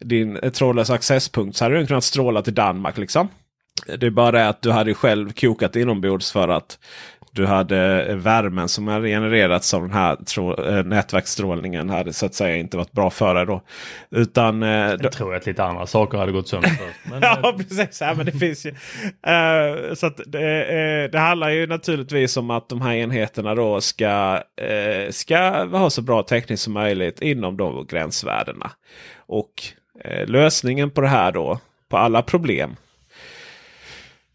[0.01, 2.99] din eh, trådlösa accesspunkt så hade den kunnat stråla till Danmark.
[2.99, 3.29] liksom.
[3.99, 6.79] Det är bara det att du hade själv kokat inombords för att
[7.37, 10.17] du hade värmen som hade genererats av den här
[10.69, 13.63] eh, nätverksstrålningen hade så att säga inte varit bra för dig då.
[14.11, 17.11] Utan, eh, då, Jag tror att lite andra saker hade gått sönder först.
[17.11, 18.01] Men, eh, ja, precis.
[18.01, 18.71] Ja, men det finns ju.
[19.33, 23.81] Eh, så att det, eh, det handlar ju naturligtvis om att de här enheterna då
[23.81, 28.71] ska, eh, ska ha så bra täckning som möjligt inom de gränsvärdena.
[29.27, 29.53] Och
[30.27, 32.77] lösningen på det här då, på alla problem.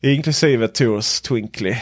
[0.02, 1.76] Inklusive Tours Twinkly.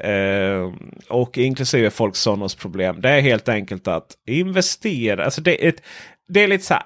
[0.00, 0.72] Eh,
[1.08, 3.00] och inklusive Folksonos problem.
[3.00, 5.24] Det är helt enkelt att investera.
[5.24, 5.82] Alltså det, är ett,
[6.28, 6.82] det är lite så här.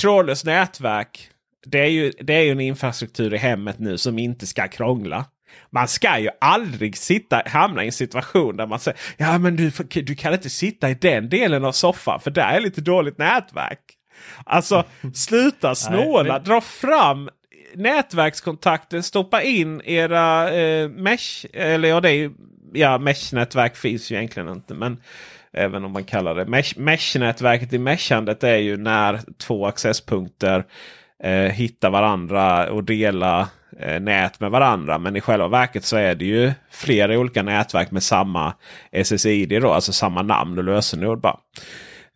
[0.00, 1.30] Trådlöst nätverk
[1.66, 5.24] det är, ju, det är ju en infrastruktur i hemmet nu som inte ska krångla.
[5.70, 9.70] Man ska ju aldrig sitta, hamna i en situation där man säger ja men du,
[10.02, 13.80] du kan inte sitta i den delen av soffan för där är lite dåligt nätverk.
[14.44, 17.30] Alltså sluta snåla, dra fram
[17.74, 22.30] nätverkskontakten, stoppa in era eh, mesh, eller ja, det är ju,
[22.74, 24.74] ja mesh-nätverk finns ju egentligen inte.
[24.74, 25.00] Men
[25.52, 30.64] även om man kallar det mesh, mesh-nätverket i meshandet är ju när två accesspunkter
[31.22, 33.46] eh, hittar varandra och delar
[33.80, 34.98] eh, nät med varandra.
[34.98, 38.54] Men i själva verket så är det ju flera olika nätverk med samma
[39.04, 41.20] SSID, då, alltså samma namn och lösenord.
[41.20, 41.38] Bara.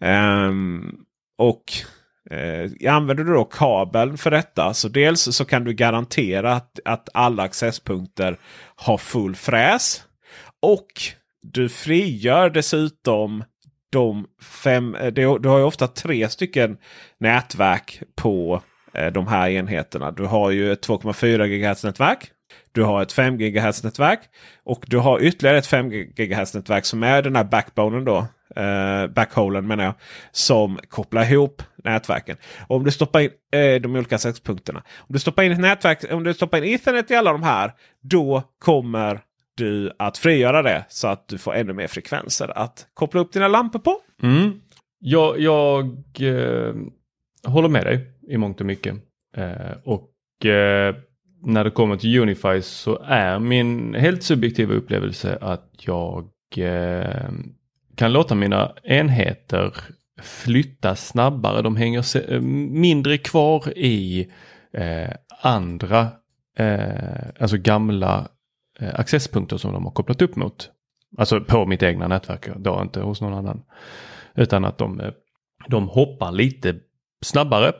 [0.00, 1.04] Um,
[1.38, 1.64] och
[2.30, 7.08] Eh, använder du då kabeln för detta så dels så kan du garantera att, att
[7.14, 8.36] alla accesspunkter
[8.76, 10.04] har full fräs.
[10.62, 10.88] Och
[11.42, 13.44] du frigör dessutom
[13.90, 16.76] de fem, eh, du har ju ofta tre stycken
[17.20, 18.62] nätverk på
[18.94, 20.10] eh, de här enheterna.
[20.10, 22.32] Du har ju ett 2,4 GHz nätverk.
[22.72, 24.20] Du har ett 5 GHz nätverk.
[24.64, 29.06] Och du har ytterligare ett 5 GHz nätverk som är den här backbonen då eh,
[29.06, 29.94] backholen menar jag.
[30.32, 32.36] Som kopplar ihop nätverken.
[32.66, 34.82] Och om du stoppar in eh, de olika sexpunkterna.
[34.96, 37.72] Om du stoppar in ett nätverk, om du stoppar in Ethernet i alla de här.
[38.02, 39.20] Då kommer
[39.58, 43.48] du att frigöra det så att du får ännu mer frekvenser att koppla upp dina
[43.48, 43.96] lampor på.
[44.22, 44.60] Mm.
[44.98, 45.84] Jag, jag
[46.20, 46.74] eh,
[47.44, 48.94] håller med dig i mångt och mycket.
[49.36, 50.94] Eh, och eh,
[51.42, 57.30] när det kommer till Unify så är min helt subjektiva upplevelse att jag eh,
[57.96, 59.74] kan låta mina enheter
[60.22, 61.62] flytta snabbare.
[61.62, 62.40] De hänger eh,
[62.70, 64.28] mindre kvar i
[64.72, 65.10] eh,
[65.42, 66.08] andra,
[66.58, 68.28] eh, alltså gamla
[68.94, 70.70] accesspunkter som de har kopplat upp mot.
[71.18, 73.62] Alltså på mitt egna nätverk, då inte hos någon annan.
[74.34, 75.12] Utan att de, eh,
[75.68, 76.74] de hoppar lite
[77.20, 77.72] snabbare.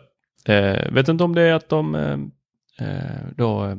[0.45, 2.97] Eh, vet inte om det är att de eh,
[3.37, 3.79] då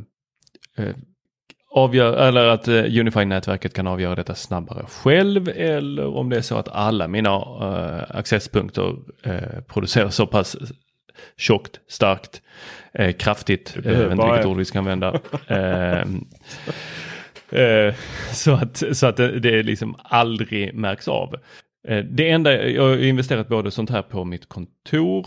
[1.72, 6.58] avgör, eller att eh, Unify-nätverket kan avgöra detta snabbare själv eller om det är så
[6.58, 8.96] att alla mina uh, accesspunkter
[9.62, 10.56] producerar så pass
[11.38, 12.42] tjockt, starkt,
[13.18, 15.20] kraftigt, vet inte vilket ord vi ska använda.
[17.52, 17.94] Ehm,
[18.34, 21.36] så att, så att det, det liksom aldrig märks av.
[22.12, 25.26] Det enda, jag har investerat både sånt här på mitt kontor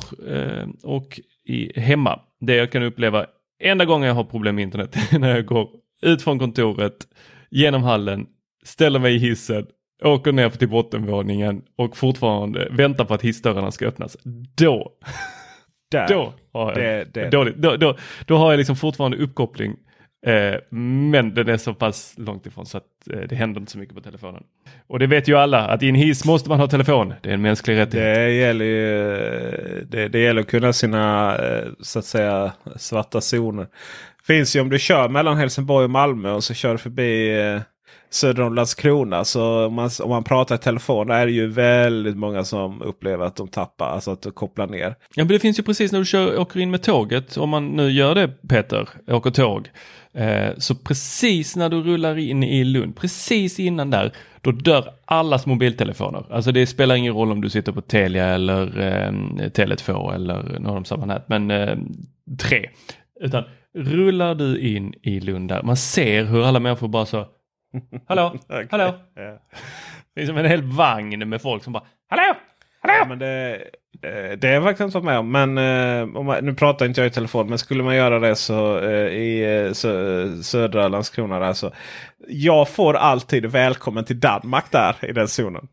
[0.83, 2.21] och i, hemma.
[2.41, 3.27] Det jag kan uppleva
[3.63, 5.69] enda gången jag har problem med internet när jag går
[6.03, 7.07] ut från kontoret,
[7.51, 8.27] genom hallen,
[8.65, 9.67] ställer mig i hissen,
[10.03, 14.17] åker ner till bottenvåningen och fortfarande väntar på att hissdörrarna ska öppnas.
[14.57, 14.93] Då,
[15.91, 16.09] Där.
[16.09, 17.31] då har jag, det, det.
[17.31, 17.57] Dåligt.
[17.57, 19.77] Då, då, då har jag liksom fortfarande uppkoppling.
[20.27, 23.79] Eh, men den är så pass långt ifrån så att eh, det händer inte så
[23.79, 24.43] mycket på telefonen.
[24.87, 27.15] Och det vet ju alla att i en hiss måste man ha telefon.
[27.23, 28.15] Det är en mänsklig rättighet.
[28.15, 33.67] Det gäller ju det, det gäller att kunna sina eh, så att säga svarta zoner.
[34.27, 37.61] Finns ju om du kör mellan Helsingborg och Malmö och så kör förbi eh,
[38.11, 39.25] söder om Landskrona.
[39.25, 43.25] Så om man, om man pratar i telefon är det ju väldigt många som upplever
[43.25, 44.89] att de tappar, alltså att de kopplar ner.
[45.15, 47.69] Ja men det finns ju precis när du kör, åker in med tåget, om man
[47.69, 49.71] nu gör det Peter, åker tåg.
[50.15, 55.47] Eh, så precis när du rullar in i Lund, precis innan där, då dör allas
[55.47, 56.25] mobiltelefoner.
[56.31, 59.13] Alltså det spelar ingen roll om du sitter på Telia eller eh,
[59.49, 61.77] Tele2 eller någon av samma nät, men eh,
[62.39, 62.71] tre.
[63.21, 63.45] Utan
[63.75, 67.27] rullar du in i Lund där, man ser hur alla människor bara så
[68.07, 68.37] Hallå,
[68.71, 68.95] hallå.
[70.15, 72.35] Det är som en hel vagn med folk som bara hallå.
[72.83, 73.55] Ja, men det,
[74.03, 75.33] eh, det är jag faktiskt inte med om.
[75.33, 77.49] Men eh, om man, nu pratar inte jag i telefon.
[77.49, 81.39] Men skulle man göra det så eh, i sö, södra Landskrona.
[81.39, 81.73] Där, så,
[82.29, 85.69] jag får alltid välkommen till Danmark där i den zonen.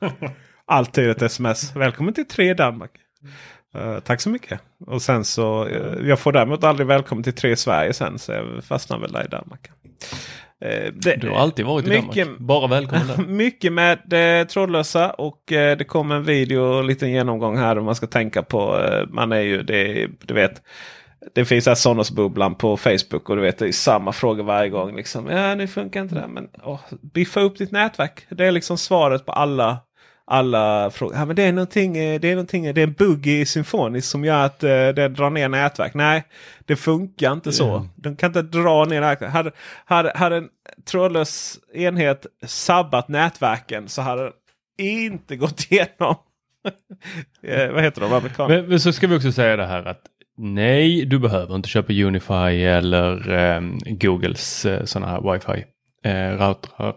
[0.66, 1.76] alltid ett sms.
[1.76, 2.90] Välkommen till tre Danmark.
[3.76, 4.60] Uh, tack så mycket.
[4.86, 8.18] Och sen så, uh, jag får däremot aldrig välkommen till tre Sverige sen.
[8.18, 9.70] Så jag fastnar väl där i Danmark.
[10.64, 12.38] Uh, det, du har alltid varit i mycket, Danmark.
[12.38, 13.16] Bara välkommen där.
[13.28, 17.78] mycket med det trådlösa och det kommer en video och en liten genomgång här.
[17.78, 20.62] Om man ska tänka på, man är ju, det, du vet.
[21.34, 24.96] Det finns Sonos-bubblan på Facebook och du vet det är samma fråga varje gång.
[24.96, 26.26] Liksom, ja, nu funkar inte det.
[26.28, 26.80] Men åh,
[27.14, 28.26] biffa upp ditt nätverk.
[28.28, 29.78] Det är liksom svaret på alla
[30.26, 31.16] alla frågor.
[31.16, 34.08] Ja, men det, är någonting, eh, det, är någonting, det är en bugg i Symfonisk
[34.08, 35.94] som gör att uh, det drar ner nätverk.
[35.94, 36.24] Nej,
[36.64, 37.76] det funkar inte så.
[37.76, 37.88] Mm.
[37.96, 39.32] De kan inte dra ner nätverk.
[39.32, 39.52] Hade,
[39.84, 40.48] hade, hade en
[40.84, 44.32] trådlös enhet sabbat nätverken så hade den
[44.78, 46.14] inte gått igenom.
[47.42, 48.12] Eh, vad heter de?
[48.12, 48.56] Amerikaner.
[48.56, 50.00] Men, men så ska vi också säga det här att
[50.36, 55.64] nej, du behöver inte köpa Unify eller um, Googles uh, sådana här wifi
[56.04, 56.94] eh, routrar.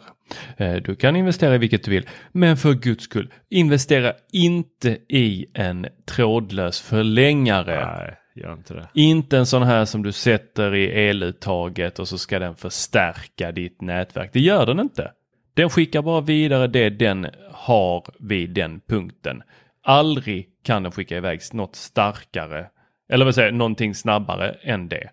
[0.58, 5.46] Eh, du kan investera i vilket du vill, men för guds skull, investera inte i
[5.54, 7.86] en trådlös förlängare.
[7.86, 8.18] Nej.
[8.36, 8.88] gör inte det.
[8.94, 13.82] Inte en sån här som du sätter i eluttaget och så ska den förstärka ditt
[13.82, 14.30] nätverk.
[14.34, 15.12] Det gör den inte.
[15.54, 19.42] Den skickar bara vidare det den har vid den punkten.
[19.84, 22.68] Aldrig kan den skicka iväg något starkare
[23.10, 25.10] eller vad säger någonting snabbare än det.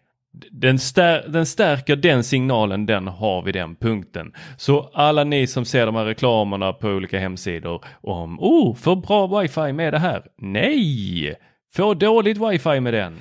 [0.50, 4.32] Den, stär, den stärker den signalen den har vid den punkten.
[4.56, 9.40] Så alla ni som ser de här reklamerna på olika hemsidor om oh, för bra
[9.40, 10.22] wifi med det här.
[10.38, 11.34] Nej!
[11.74, 13.18] Få dåligt wifi med den.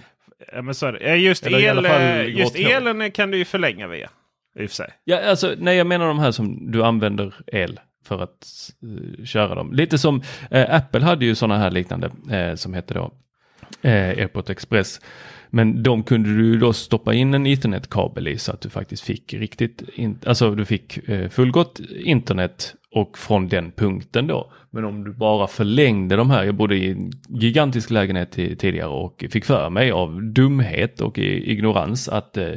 [0.54, 1.15] Ja, men så är det.
[1.15, 4.10] Just, Eller i alla el, fall eh, just elen kan du ju förlänga via.
[4.60, 4.89] I och för sig.
[5.04, 9.56] Ja, alltså, nej, jag menar de här som du använder el för att eh, köra
[9.56, 9.73] dem.
[9.73, 10.21] Lite som
[10.52, 13.12] eh, Apple hade ju sådana här liknande eh, som hette då
[13.82, 14.99] eh, Airport Express.
[15.56, 19.34] Men de kunde du då stoppa in en ethernet-kabel i så att du faktiskt fick
[19.34, 24.52] riktigt, in, alltså du fick eh, fullgott internet och från den punkten då.
[24.70, 29.26] Men om du bara förlängde de här, jag bodde i en gigantisk lägenhet tidigare och
[29.30, 32.48] fick för mig av dumhet och ignorans att eh,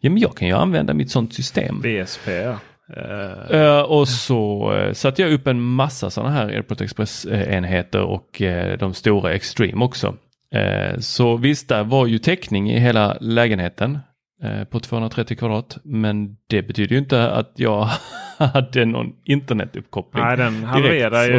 [0.00, 1.80] ja, men jag kan ju använda mitt sånt system.
[1.80, 2.58] VSP ja.
[2.96, 8.42] Eh, Eh, och så uh, satte jag upp en massa sådana här Airport Express-enheter och
[8.78, 10.14] de stora Extreme också.
[10.54, 13.98] Eh, så visst, där var ju täckning i hela lägenheten
[14.42, 15.78] eh, på 230 kvadrat.
[15.84, 17.88] Men det betyder ju inte att jag
[18.38, 20.24] hade någon internetuppkoppling.
[20.24, 21.38] nej, den halverar ju,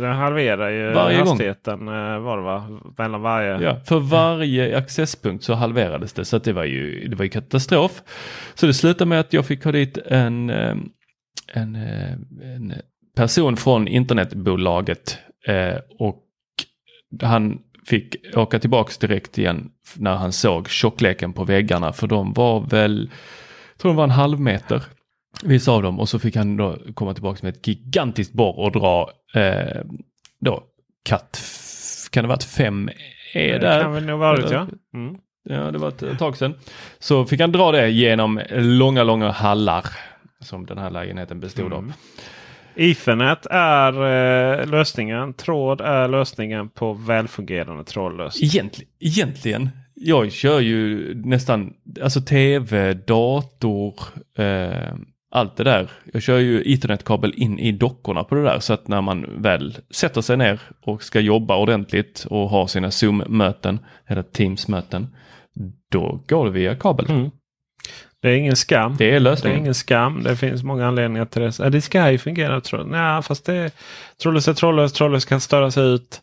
[0.00, 1.88] den halverar ju Varje hastigheten.
[1.88, 2.80] eh, Var det va?
[2.98, 3.60] Mellan varje.
[3.62, 7.30] Ja, för varje accesspunkt så halverades det så att det var ju, det var ju
[7.30, 8.02] katastrof.
[8.54, 11.76] Så det slutade med att jag fick ha dit en, en,
[12.42, 12.72] en
[13.16, 15.18] person från internetbolaget
[15.98, 16.24] och
[17.22, 22.60] han fick åka tillbaks direkt igen när han såg tjockleken på väggarna för de var
[22.60, 23.10] väl,
[23.72, 24.82] jag tror de var en halv meter.
[25.44, 28.72] Vissa av dem och så fick han då komma tillbaks med ett gigantiskt borr och
[28.72, 29.80] dra eh,
[30.40, 30.62] då
[31.04, 31.40] katt,
[32.10, 32.88] kan det varit fem
[33.34, 33.82] E Det där?
[33.82, 34.66] kan väl nog varit ja.
[34.94, 35.16] Mm.
[35.42, 36.54] Ja, det var ett tag sedan.
[36.98, 39.84] Så fick han dra det genom långa, långa hallar
[40.40, 41.92] som den här lägenheten bestod av.
[42.74, 45.34] Ethernet är eh, lösningen.
[45.34, 48.42] Tråd är lösningen på välfungerande trådlöst.
[48.42, 53.94] Egentligen, egentligen, jag kör ju nästan, alltså tv, dator,
[54.38, 54.94] eh,
[55.30, 55.90] allt det där.
[56.12, 59.76] Jag kör ju ethernetkabel in i dockorna på det där så att när man väl
[59.90, 65.06] sätter sig ner och ska jobba ordentligt och ha sina Zoom-möten eller Teams-möten,
[65.90, 67.10] då går det via kabel.
[67.10, 67.30] Mm.
[68.22, 68.94] Det är ingen skam.
[68.98, 69.58] Det är Det är lösningen.
[69.58, 70.22] ingen skam.
[70.22, 71.70] Det finns många anledningar till det.
[71.70, 72.90] Det ska ju fungera tror jag.
[72.90, 73.70] Nej, fast det
[74.22, 74.94] trådlöst är trådlöst.
[74.96, 76.20] Trådlöst kan störas ut.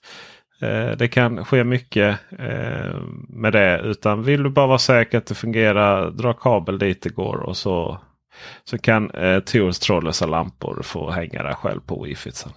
[0.61, 2.95] Eh, det kan ske mycket eh,
[3.29, 3.79] med det.
[3.79, 6.11] Utan vill du bara vara säker att det fungerar.
[6.11, 7.99] Dra kabel dit det går och så,
[8.63, 12.51] så kan eh, Tors trådlösa lampor få hänga där själv på wifi sen.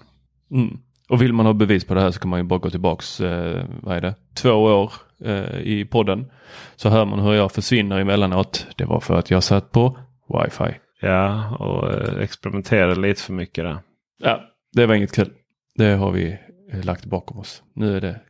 [0.53, 0.79] Mm.
[1.11, 3.21] Och vill man ha bevis på det här så kan man ju bara gå tillbaks,
[3.21, 4.93] eh, vad är det, två år
[5.25, 6.31] eh, i podden.
[6.77, 8.67] Så hör man hur jag försvinner emellanåt.
[8.77, 10.79] Det var för att jag satt på wifi.
[11.01, 13.79] Ja, och eh, experimenterade lite för mycket där.
[14.23, 14.41] Ja,
[14.73, 15.31] det var inget kul.
[15.75, 16.39] Det har vi
[16.73, 17.63] eh, lagt bakom oss.
[17.75, 18.21] Nu är det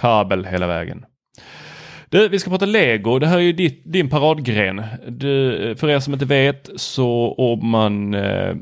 [0.00, 1.04] kabel hela vägen.
[2.10, 3.18] Du, vi ska prata Lego.
[3.18, 4.82] Det här är ju ditt, din paradgren.
[5.08, 8.54] Du, för er som inte vet så om man eh,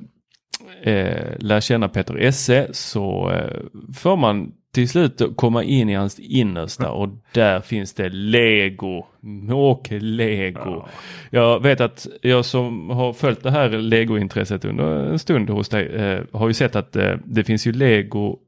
[0.82, 3.60] eh, lär känna Peter Esse så eh,
[3.94, 9.06] får man till slut komma in i hans innersta och där finns det Lego.
[9.50, 10.84] Och Lego.
[11.30, 15.86] Jag vet att jag som har följt det här Lego-intresset under en stund hos dig
[15.86, 18.38] eh, har ju sett att eh, det finns ju Lego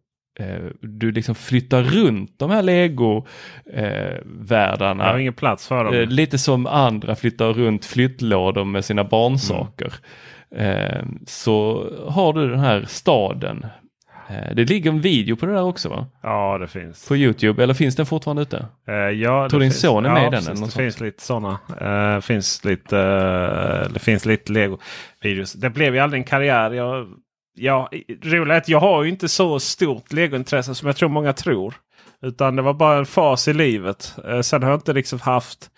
[0.41, 5.05] eh, du liksom flyttar runt de här Lego-världarna.
[5.05, 5.95] Jag har ingen plats för dem.
[5.95, 9.93] Eh, lite som andra flyttar runt flyttlådor med sina barnsaker.
[10.57, 13.67] Eh, så har du den här staden.
[14.29, 16.07] Eh, det ligger en video på det där också va?
[16.23, 17.09] Ja, det finns.
[17.09, 18.67] På Youtube, eller finns den fortfarande ute?
[18.89, 21.01] Eh, ja, Tror din finns- son är med i ja, den precis, något Det finns
[21.01, 22.21] lite sådana.
[22.21, 25.53] Finns lite, eh, det finns lite Lego-videos.
[25.53, 26.71] Det blev ju aldrig en karriär.
[26.71, 27.07] Jag,
[27.55, 27.91] ja,
[28.23, 31.75] roligt att jag har ju inte så stort Lego-intresse som jag tror många tror.
[32.23, 34.15] Utan det var bara en fas i livet.
[34.29, 35.71] Eh, sen har jag inte liksom haft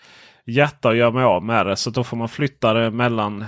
[0.45, 1.75] hjärta att göra mig av med det.
[1.75, 3.45] Så då får man flytta det mellan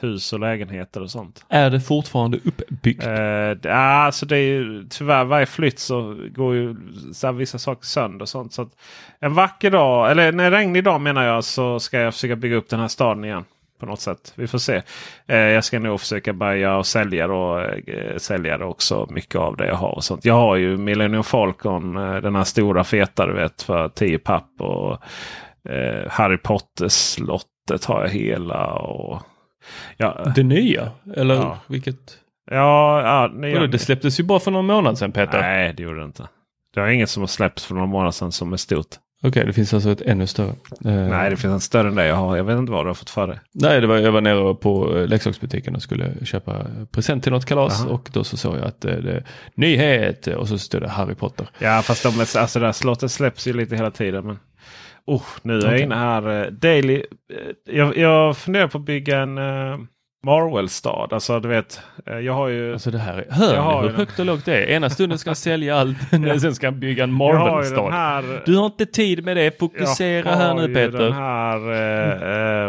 [0.00, 1.44] hus och lägenheter och sånt.
[1.48, 3.06] Är det fortfarande uppbyggt?
[3.06, 6.76] Eh, alltså det är ju, tyvärr varje flytt så går ju
[7.12, 8.22] så vissa saker sönder.
[8.22, 8.52] Och sånt.
[8.52, 8.68] Så
[9.20, 12.68] en vacker dag, eller en regnig dag menar jag, så ska jag försöka bygga upp
[12.68, 13.44] den här staden igen.
[13.82, 14.32] På något sätt.
[14.36, 14.82] Vi får se.
[15.26, 19.06] Eh, jag ska nog försöka börja och sälja, då, eh, sälja det också.
[19.10, 19.94] Mycket av det jag har.
[19.94, 20.24] Och sånt.
[20.24, 24.60] Jag har ju Millennium Falcon, eh, den här stora feta du vet för 10 papp.
[24.60, 24.92] Och
[25.72, 28.72] eh, Harry Potter-slottet har jag hela.
[28.72, 29.22] Och,
[29.96, 30.90] ja, Det nya?
[31.16, 31.58] Eller Ja.
[31.66, 31.96] vilket?
[32.50, 35.40] ja, ja, Vadå, det släpptes ju bara för någon månad sedan Peter.
[35.40, 36.28] Nej, det gjorde det inte.
[36.74, 38.86] Det är inget som har släppts för några månader sedan som är stort.
[39.24, 40.48] Okej, det finns alltså ett ännu större.
[40.84, 42.36] Eh, Nej, det finns en större än det jag har.
[42.36, 43.40] Jag vet inte vad du har fått för det.
[43.54, 47.44] Nej, det var, jag var nere på eh, leksaksbutiken och skulle köpa present till något
[47.46, 47.90] kalas Aha.
[47.90, 51.48] och då så såg jag att eh, det nyhet och så stod det Harry Potter.
[51.58, 54.26] Ja, fast de, är- alltså det här slottet släpps ju lite hela tiden.
[54.26, 54.38] Men...
[55.06, 55.82] Oh, nu är jag Okej.
[55.82, 56.42] inne här.
[56.44, 57.02] eh, Daily.
[57.32, 59.78] eh, Jag, jag funderar på att bygga en uh,
[60.26, 61.12] Marvel-stad.
[61.12, 62.72] Alltså du vet, jag har ju...
[62.72, 64.66] Alltså det här, är- hör Jag har ju hur högt och lågt det är?
[64.76, 65.96] Ena stunden ska han sälja allt,
[66.40, 67.92] sen ska han bygga en jag har ju Marvel-stad.
[67.92, 68.42] här...
[68.46, 70.98] Du har inte tid med det, fokusera jag här har nu ju Peter.
[70.98, 71.58] den här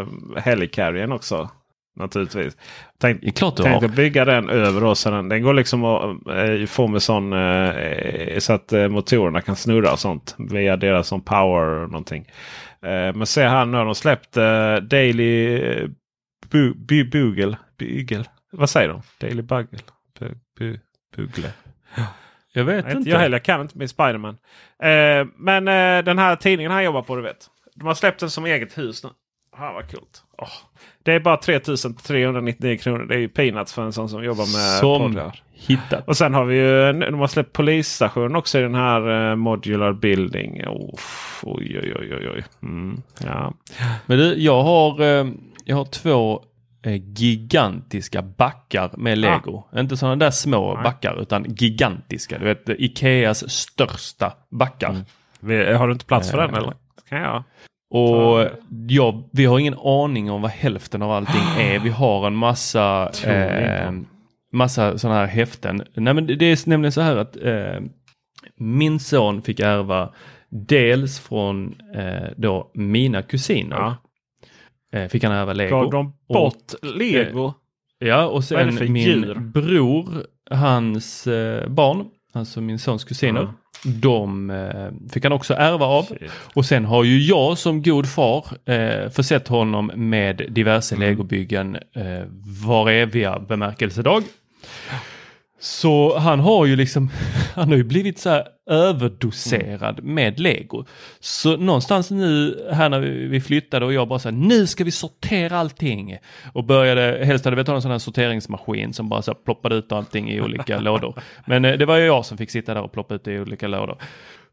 [0.02, 1.50] uh, Helicarriern också.
[1.96, 2.56] Naturligtvis.
[3.00, 3.94] Tänk, Det är klart du Tänkte har.
[3.96, 5.04] bygga den över oss.
[5.04, 9.56] Den, den går liksom att eh, få med sån eh, så att eh, motorerna kan
[9.56, 10.34] snurra och sånt.
[10.38, 12.26] Via deras sån power och någonting.
[12.82, 15.88] Eh, men se här nu har de släppt eh, Daily eh,
[16.50, 17.56] bu, bu, Bugle.
[17.78, 18.28] Bugel.
[18.52, 19.02] Vad säger de?
[19.20, 19.78] Daily Bugle?
[20.20, 20.78] Bu, bu,
[21.16, 21.48] bugle.
[22.52, 23.10] Jag vet Jag, inte.
[23.10, 24.36] jag heller kan inte med Spiderman.
[24.82, 27.46] Eh, men eh, den här tidningen han jobbar på, du vet.
[27.74, 29.10] De har släppt den som eget hus nu.
[29.58, 30.22] Fan vad coolt.
[30.38, 30.48] Åh.
[31.02, 33.04] Det är bara 3399 kronor.
[33.04, 35.42] Det är ju peanuts för en sån som jobbar med Som poddar.
[35.52, 36.08] hittat.
[36.08, 39.92] Och sen har vi ju, de har släppt polisstationen också i den här eh, Modular
[39.92, 40.64] Building.
[40.66, 40.94] Oh,
[41.42, 42.44] oj, oj, oj, oj, oj.
[42.62, 43.52] Mm, ja.
[44.06, 45.26] Men du, jag har, eh,
[45.64, 46.42] jag har två
[46.82, 49.64] eh, gigantiska backar med lego.
[49.76, 50.74] Inte sådana där små Ah.
[50.74, 50.82] Nej.
[50.84, 52.38] backar utan gigantiska.
[52.38, 54.90] Du vet Ikeas största backar.
[55.42, 55.76] Mm.
[55.78, 56.72] Har du inte plats för Eh, den eller?
[57.08, 57.42] kan jag.
[57.96, 58.48] Och
[58.88, 61.78] ja, vi har ingen aning om vad hälften av allting är.
[61.78, 63.92] Vi har en massa, eh,
[64.52, 65.82] massa sådana här häften.
[65.94, 67.80] Nej men det är nämligen så här att eh,
[68.56, 70.12] min son fick ärva
[70.50, 73.76] dels från eh, då mina kusiner.
[73.76, 73.96] Ja.
[74.92, 75.80] Eh, fick han ärva lego.
[75.80, 77.54] Gav de bort lego?
[77.98, 79.34] Ja, och sen min djur?
[79.34, 83.54] bror, hans eh, barn, alltså min sons kusiner, Ja.
[83.82, 86.02] De eh, fick han också ärva av.
[86.02, 86.30] Shit.
[86.54, 91.08] Och sen har ju jag som god far eh, försett honom med diverse Mm.
[91.08, 92.24] legobyggen eh,
[92.66, 94.22] var eviga bemärkelsedag.
[95.64, 97.10] Så han har ju liksom,
[97.54, 100.84] han har ju blivit så här överdoserad med lego.
[101.20, 104.90] Så någonstans nu här när vi flyttade och jag bara så här, nu ska vi
[104.90, 106.16] sortera allting.
[106.52, 109.74] Och började, helst hade vi tagit en sån här sorteringsmaskin som bara så här ploppade
[109.74, 111.22] ut allting i olika lådor.
[111.46, 113.68] Men eh, det var ju jag som fick sitta där och ploppa ut i olika
[113.68, 113.96] lådor.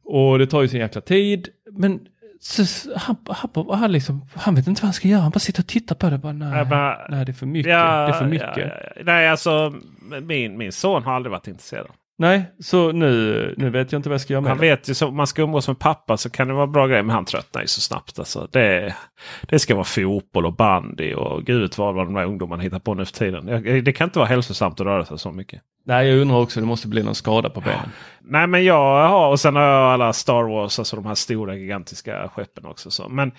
[0.04, 1.48] Och det tar ju sin jäkla tid.
[1.72, 2.00] Men
[2.44, 2.64] så,
[2.98, 5.22] han, han, han, liksom, han vet inte vad han ska göra.
[5.22, 6.18] Han bara sitter och tittar på det.
[6.18, 7.72] Bara, nej, bara- nej, det är för mycket.
[7.72, 8.58] Ja, det är för mycket.
[8.58, 9.02] ja.
[9.04, 9.74] Nej, alltså
[10.22, 11.88] min, min son har aldrig varit intresserad.
[12.18, 14.70] Nej, så nu, nu vet jag inte vad jag ska göra med Han det.
[14.70, 17.04] vet ju så om man ska umgås med pappa så kan det vara bra grejer.
[17.04, 18.20] Men han tröttnar ju så snabbt.
[18.20, 18.48] Alltså.
[18.52, 18.96] Det,
[19.42, 23.06] det ska vara fotboll och bandy och gud vad de där ungdomarna hittar på nu
[23.06, 23.46] för tiden.
[23.84, 25.62] Det kan inte vara hälsosamt att röra sig så mycket.
[25.84, 27.90] Nej, jag undrar också, det måste bli någon skada på benen.
[28.24, 31.56] Nej men jag har och sen har jag alla Star Wars, alltså de här stora
[31.56, 32.92] gigantiska skeppen också.
[32.92, 33.10] Så.
[33.10, 33.32] Men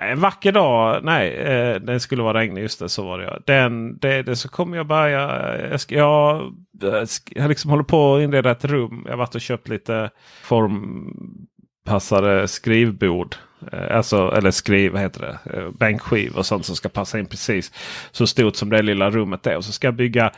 [0.00, 3.24] eh, en vacker dag, nej, eh, den skulle vara regnig, just det, så var det.
[3.24, 3.38] ja.
[3.46, 6.52] Den, det, det så kommer jag börja, jag, ska, jag,
[7.30, 9.02] jag liksom håller på att inreda ett rum.
[9.04, 10.10] Jag har varit och köpt lite
[10.42, 13.36] formpassade skrivbord.
[13.72, 15.58] Eh, alltså, eller skriv, vad heter det?
[15.58, 17.72] Eh, bänkskiv och sånt som ska passa in precis
[18.10, 19.56] så stort som det lilla rummet är.
[19.56, 20.32] Och så ska jag bygga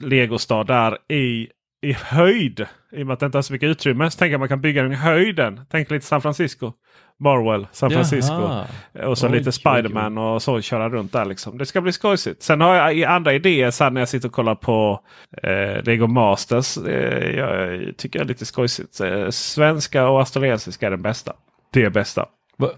[0.00, 1.48] legostad där i,
[1.82, 2.66] i höjd.
[2.92, 4.48] I och med att det inte har så mycket utrymme så tänker jag att man
[4.48, 5.60] kan bygga den i höjden.
[5.70, 6.72] Tänk lite San Francisco.
[7.20, 8.34] Marwell, San Francisco.
[8.34, 8.66] Jaha.
[9.06, 11.58] Och så Oj, lite Spiderman och så köra runt där liksom.
[11.58, 12.42] Det ska bli skojsigt.
[12.42, 15.00] Sen har jag andra idéer sen när jag sitter och kollar på
[15.42, 16.76] eh, Lego Masters.
[16.76, 19.00] Eh, jag tycker jag är lite skojsigt.
[19.00, 21.32] Eh, svenska och australiensiska är den bästa.
[21.72, 22.26] Det är bästa.
[22.56, 22.68] Va?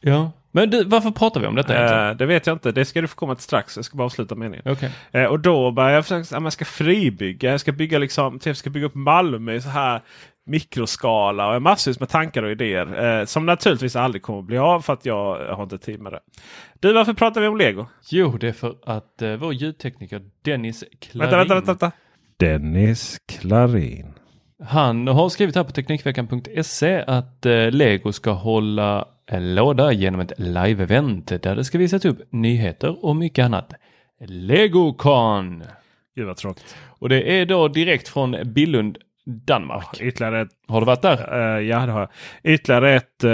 [0.00, 2.08] Ja, men du, varför pratar vi om detta egentligen?
[2.08, 2.72] Eh, det vet jag inte.
[2.72, 3.76] Det ska du få komma till strax.
[3.76, 4.64] Jag ska bara avsluta meningen.
[4.68, 4.90] Okej.
[5.12, 7.50] Eh, och då börjar jag försöka, ja, man ska fribygga.
[7.50, 10.00] Jag ska bygga liksom, typ, jag ska bygga upp Malmö i så här
[10.46, 13.18] mikroskala och massvis med tankar och idéer.
[13.20, 16.12] Eh, som naturligtvis aldrig kommer att bli av för att jag har inte tid med
[16.12, 16.20] det.
[16.80, 17.86] Du, varför pratar vi om Lego?
[18.10, 21.92] Jo, det är för att eh, vår ljudtekniker Dennis Klarin, Vänta, vänta, vänta, vänta.
[22.38, 24.14] Dennis Klarin.
[24.64, 29.08] han har skrivit här på Teknikveckan.se att eh, Lego ska hålla
[29.38, 33.72] låda genom ett live-event där det ska visas upp nyheter och mycket annat.
[34.26, 35.62] LegoCon!
[36.16, 36.76] Gud vad tråkigt.
[36.88, 40.00] Och det är då direkt fråon Billund, Danmark.
[40.00, 41.56] Ytterligare ett, Har du varit där?
[41.58, 42.10] eh, ja, det har jag.
[42.54, 43.30] Ytterligare ett eh,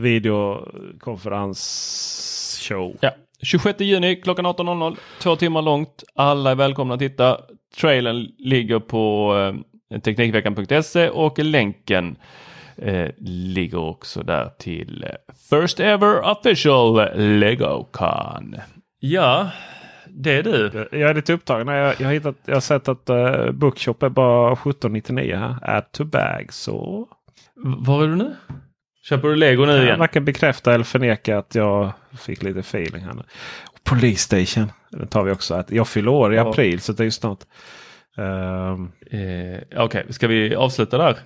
[0.00, 2.96] videokonferensshow.
[3.00, 3.10] Ja.
[3.42, 4.96] 26 juni klockan 18.00.
[5.22, 6.04] Två timmar långt.
[6.14, 7.40] Alla är välkomna att titta.
[7.80, 9.34] Trailern ligger på
[9.90, 12.16] eh, Teknikveckan.se och länken
[12.78, 17.08] eh, ligger också där till eh, First Ever Official
[17.38, 18.56] LegoCon.
[19.00, 19.50] Ja,
[20.08, 20.88] det är du.
[20.92, 21.66] Jag är lite upptagen.
[21.68, 25.76] Jag, jag, har, hittat, jag har sett att uh, Bookshop är bara 1799 här.
[25.76, 26.46] Add to bag.
[26.50, 27.08] Så
[27.56, 28.36] Var är du nu?
[29.08, 29.98] Köper du lego nu Jag igen?
[29.98, 33.22] varken bekräfta eller förneka att jag fick lite feeling här nu.
[33.72, 34.72] Och Police Station.
[34.90, 35.54] Den tar vi också.
[35.54, 36.50] Att jag fyller år i Ja.
[36.50, 37.38] april så det är ju snart.
[38.18, 41.16] Ehm, Eh, Okej, ska vi avsluta där?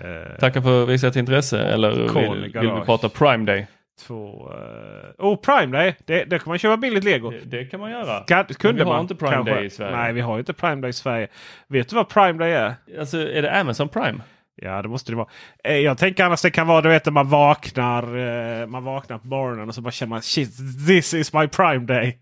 [0.00, 3.66] Eh, Tackar för visat intresse eller Kol vill, vill vi prata Prime Day?
[4.06, 4.52] två...
[4.52, 5.96] eh, oh, Prime Day!
[6.06, 7.30] Det, det kan man köpa billigt lego.
[7.30, 8.22] Det, det kan man göra.
[8.22, 9.54] Ska, kunde vi har man, inte Prime kanske.
[9.54, 9.96] Day i Sverige.
[9.96, 11.28] Nej, vi har inte Prime Day i Sverige.
[11.68, 12.74] Vet du vad Prime Day är?
[12.98, 14.20] Alltså är det Amazon Prime?
[14.62, 15.28] Ja, det måste det vara.
[15.64, 19.26] Eh, Jag tänker annars det kan vara du vet när man vaknar, man vaknar på
[19.26, 20.50] morgonen och så bara känner man shit,
[20.86, 22.18] this is my Prime Day.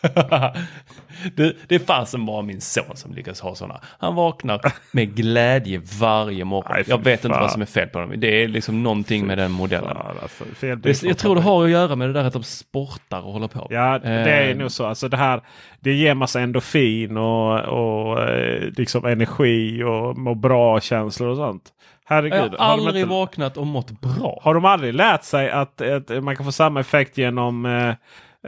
[1.36, 3.80] det, det fasen bara min son som lyckas ha sådana.
[3.98, 4.60] Han vaknar
[4.92, 6.72] med glädje varje morgon.
[6.74, 7.42] Nej, fy jag vet inte fan.
[7.42, 8.12] vad som är fel på dem.
[8.16, 9.96] Det är liksom någonting med den modellen.
[9.96, 10.44] Fan, alltså,
[10.76, 13.48] Det, jag tror det har att göra med det där att de sportar och håller
[13.48, 13.66] på.
[13.70, 14.86] Ja, det är Eh, nog så.
[14.86, 15.40] Alltså det här
[15.80, 21.62] det ger massa endorfin och, och eh, liksom energi och må bra-känslor och sånt.
[22.04, 22.38] Herregud.
[22.38, 24.40] Jag har har, aldrig inte, vaknat och mått bra.
[24.42, 27.94] har de aldrig lärt sig att, att man kan få samma effekt genom eh,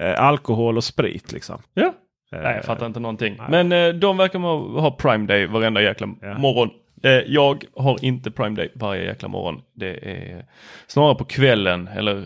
[0.01, 1.33] eh, alkohol och sprit?
[1.33, 1.63] Liksom?
[1.75, 1.93] Ja.
[2.33, 3.37] Eh, Nej, jag fattar inte någonting.
[3.39, 3.65] nej.
[3.65, 4.39] Men eh, de verkar
[4.81, 6.39] ha Prime Day varenda jäkla Ja.
[6.39, 6.71] morgon.
[7.27, 9.61] Jag har inte Prime Day varje jäkla morgon.
[9.75, 10.45] Det är
[10.87, 12.25] snarare på kvällen eller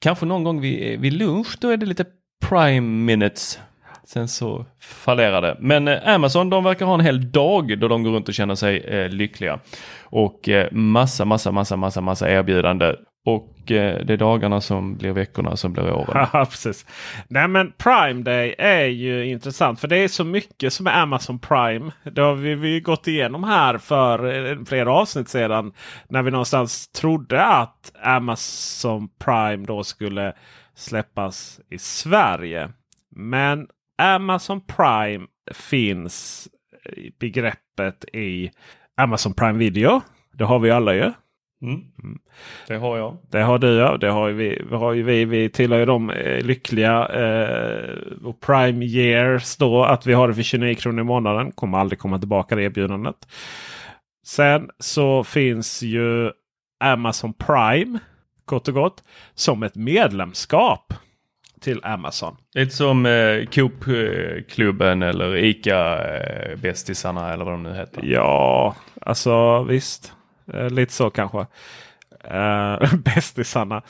[0.00, 1.56] kanske någon gång vid, vid lunch.
[1.60, 2.04] Då är det lite
[2.48, 3.60] Prime Minutes.
[4.04, 5.56] Sen så fallerar det.
[5.60, 9.08] Men Amazon de verkar ha en hel dag då de går runt och känner sig
[9.08, 9.60] lyckliga.
[10.04, 12.94] Och massa, massa, massa, massa, massa erbjudande.
[13.24, 16.26] Och eh, det är dagarna som blir veckorna som blir åren.
[16.32, 16.86] Ja, precis.
[17.28, 21.38] Nej men Prime Day är ju intressant för det är så mycket som är Amazon
[21.38, 21.92] Prime.
[22.02, 25.72] Det har vi, vi gått igenom här för eh, flera avsnitt sedan.
[26.08, 30.32] När vi någonstans trodde att Amazon Prime då skulle
[30.74, 32.70] släppas i Sverige.
[33.16, 33.68] Men
[33.98, 36.48] Amazon Prime finns
[36.96, 38.50] i begreppet i
[38.96, 40.00] Amazon Prime Video.
[40.32, 41.12] Det har vi alla ju.
[41.62, 42.18] Mm.
[42.68, 43.16] Det har jag.
[43.30, 43.96] Det har du ja.
[43.96, 44.62] Det har ju vi.
[44.70, 47.90] Vi, har ju vi, vi tillhör ju de eh, lyckliga eh,
[48.24, 49.84] och prime years då.
[49.84, 51.52] Att vi har det för 29 kronor i månaden.
[51.52, 53.28] Kommer aldrig komma tillbaka det erbjudandet.
[54.26, 56.30] Sen så finns ju
[56.84, 57.98] Amazon Prime
[58.44, 59.04] kort och gott
[59.34, 60.94] som ett medlemskap
[61.60, 62.36] till Amazon.
[62.54, 68.00] Lite som eh, Coop-klubben eller ICA-bästisarna eller vad de nu heter.
[68.04, 70.12] Ja, alltså visst.
[70.54, 71.38] Eh, lite så kanske.
[71.38, 73.82] Uh, Bästisarna.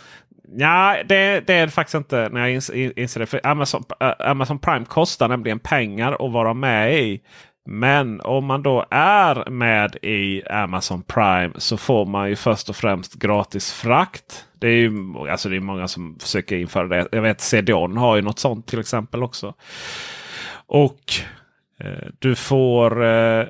[0.57, 3.27] Ja, det, det är det faktiskt inte när jag ins, inser det.
[3.27, 7.21] För Amazon, eh, Amazon Prime kostar nämligen pengar att vara med i.
[7.65, 12.77] Men om man då är med i Amazon Prime så får man ju först och
[12.77, 14.45] främst gratis frakt.
[14.59, 14.93] Det är ju
[15.31, 17.09] alltså det är många som försöker införa det.
[17.13, 19.55] Jag vet CDON har ju något sånt till exempel också.
[20.67, 21.01] Och
[21.85, 23.47] Eh, du får eh,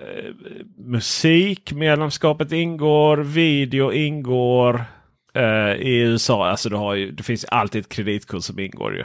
[0.76, 4.84] musik, medlemskapet ingår, video ingår.
[5.34, 9.04] Eh, I USA, alltså du har ju, det finns alltid ett kreditkort som ingår ju.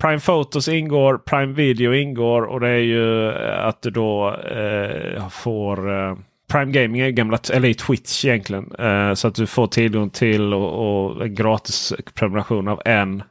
[0.00, 5.28] Prime Photos ingår, Prime Video ingår och det är ju eh, att du då eh,
[5.28, 6.16] får eh,
[6.52, 8.74] Prime Gaming är gamla, eller Twitch egentligen.
[8.78, 13.22] Eh, så att du får tillgång till och, och en gratis prenumeration av en,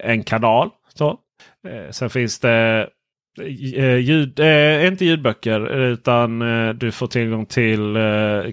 [0.00, 0.70] en kanal.
[0.94, 1.18] Så.
[1.90, 2.88] Sen finns det
[3.38, 8.02] ljud, eh, inte ljudböcker utan eh, du får tillgång till eh,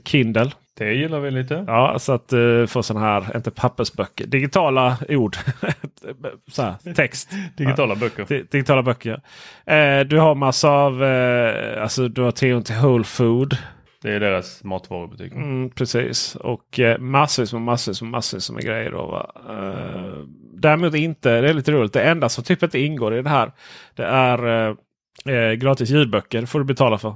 [0.05, 0.51] Kindle.
[0.77, 1.63] Det gillar vi lite.
[1.67, 5.35] Ja, så att du får sådana här, inte pappersböcker, digitala ord.
[6.51, 7.31] så här, text.
[7.57, 8.25] Digitala böcker.
[8.25, 9.21] Di- Digitala böcker.
[9.65, 13.57] Eh, du har massa av, eh, alltså du har tillgång till Whole Food.
[14.01, 15.33] Det är deras matvarubutik.
[15.33, 16.35] Mm, precis.
[16.35, 18.91] Och eh, massvis med massvis med massvis med grejer.
[18.91, 19.31] Då, va?
[19.49, 20.13] Eh,
[20.63, 23.51] däremot inte, det är lite roligt, det enda som typ inte ingår i det här.
[23.95, 24.75] Det är eh,
[25.35, 27.15] eh, gratis ljudböcker får du betala för.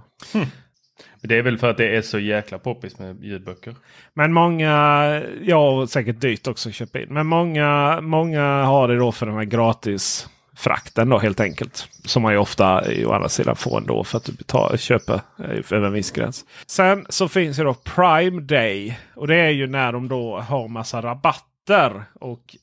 [1.22, 3.76] Det är väl för att det är så jäkla poppis med ljudböcker.
[4.14, 7.08] Men många, ja och säkert dyrt också att köpa in.
[7.10, 11.88] Men många, många har det då för den här gratis frakten då helt enkelt.
[12.06, 15.50] Som man ju ofta å andra sidan får ändå för att du betalar, köper eh,
[15.72, 16.46] över en viss gräns.
[16.68, 19.00] Sen så finns det då Prime Day.
[19.16, 22.04] Och det är ju när de då har massa rabatter.
[22.14, 22.56] Och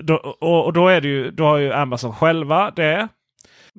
[0.00, 3.08] då, och, och då, är det ju, då har ju Amazon själva det.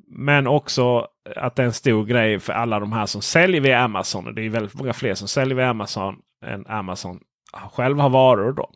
[0.07, 3.79] Men också att det är en stor grej för alla de här som säljer via
[3.79, 4.27] Amazon.
[4.27, 7.19] Och det är väldigt många fler som säljer via Amazon än Amazon
[7.71, 8.51] själv har varor.
[8.51, 8.69] då.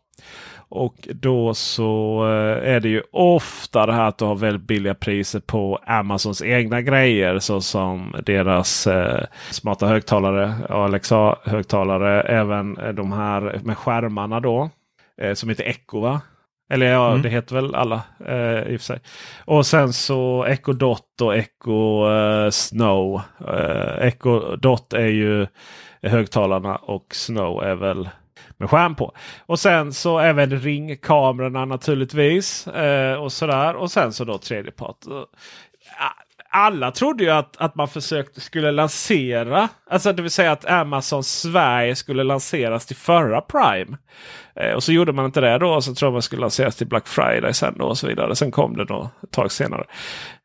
[0.70, 4.96] Och då så eh, är det ju ofta det här att du har väldigt billiga
[4.96, 7.40] priser på Amazons egna grejer.
[7.40, 12.22] Såsom deras eh, smarta högtalare, Alexa-högtalare.
[12.22, 14.70] Även eh, de här med skärmarna då.
[15.22, 16.22] Eh, som heter Echo va?
[16.70, 17.22] Eller ja, Mm.
[17.22, 19.00] det heter väl alla eh, i och för sig.
[19.46, 23.22] Och sen så Echo Dot och Echo eh, Snow.
[23.48, 25.48] Eh, Echo Dot är ju
[26.02, 28.10] högtalarna och Snow är väl
[28.58, 29.12] med skärm på.
[29.46, 32.68] Och sen så även ringkamerorna naturligtvis.
[32.68, 33.76] Eh, och sådär.
[33.76, 34.98] Och sen så då tredjepart
[36.56, 41.24] alla trodde ju att, att man försökte skulle lansera, alltså det vill säga att Amazon
[41.24, 43.98] Sverige skulle lanseras till förra Prime.
[44.56, 45.70] Eh, och så gjorde man inte det då.
[45.70, 48.36] Och så tror man skulle lanseras till Black Friday sen då och så vidare.
[48.36, 49.84] Sen kom det då ett tag senare.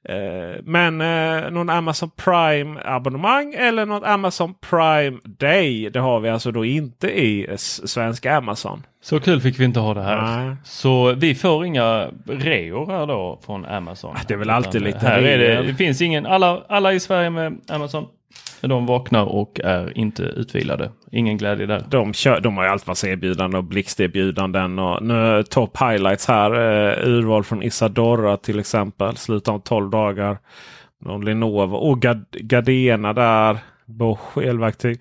[0.09, 5.90] Eh, men eh, någon Amazon Prime abonnemang eller något Amazon Prime Day.
[5.90, 8.86] Det har vi alltså då inte i svenska Amazon.
[9.03, 10.44] Så kul fick vi inte ha det här.
[10.46, 10.57] Nej.
[10.64, 14.16] Så vi får inga reor här då från Amazon.
[14.28, 17.30] Det är väl alltid lite här är det, det finns ingen, alla, alla i Sverige
[17.30, 18.07] med Amazon
[18.61, 20.91] de vaknar och är inte utvilade.
[21.12, 21.85] Ingen glädje där.
[21.89, 24.78] De, kör, de har ju allt vad erbjudanden och blixterbjudanden.
[24.78, 26.51] Och nu top highlights här.
[26.53, 29.16] Eh, urval från Isadora till exempel.
[29.16, 30.39] Slutar om 12 dagar.
[30.99, 32.01] Någon Lenovo och
[32.33, 33.59] Gardena där.
[33.87, 35.01] Bosch elverktyg.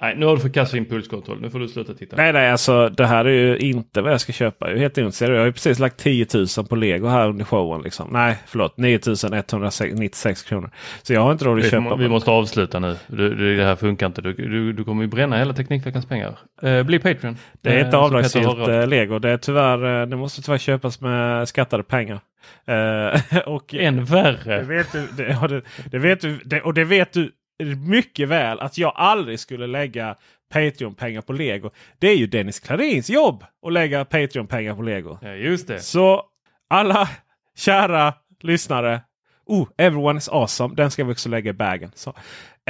[0.00, 1.40] Nej, nu har du förkastat impulskontroll.
[1.40, 2.16] Nu får du sluta titta.
[2.16, 4.66] Nej, nej, alltså det här är ju inte vad jag ska köpa.
[4.68, 5.34] Jag är helt ointresserad.
[5.34, 7.82] Jag har ju precis lagt 10 000 på lego här under showen.
[7.82, 8.08] Liksom.
[8.12, 8.76] Nej, förlåt.
[8.76, 9.00] 9
[9.32, 10.70] 196 kronor.
[11.02, 11.96] Så jag har inte råd att köpa.
[11.96, 12.96] Vi måste avsluta nu.
[13.06, 14.22] Du, det här funkar inte.
[14.22, 16.38] Du, du, du kommer ju bränna hela Teknikveckans pengar.
[16.62, 17.36] Eh, bli Patreon.
[17.62, 19.18] Det är inte eh, avdragsgillt eh, lego.
[19.18, 22.20] Det, är tyvärr, eh, det måste tyvärr köpas med skattade pengar.
[23.46, 24.58] Och Än värre.
[24.58, 27.30] Det vet du, det, det, det vet du, det, och det vet du
[27.76, 30.16] mycket väl att jag aldrig skulle lägga
[30.52, 31.70] Patreon-pengar på Lego.
[31.98, 35.18] Det är ju Dennis Klarins jobb att lägga Patreon-pengar på Lego.
[35.22, 35.80] Ja, just det.
[35.80, 36.22] Så
[36.68, 37.08] alla
[37.56, 39.00] kära lyssnare.
[39.46, 40.74] Oh, everyone is awesome.
[40.74, 41.90] Den ska vi också lägga i bagen.
[41.94, 42.10] Så,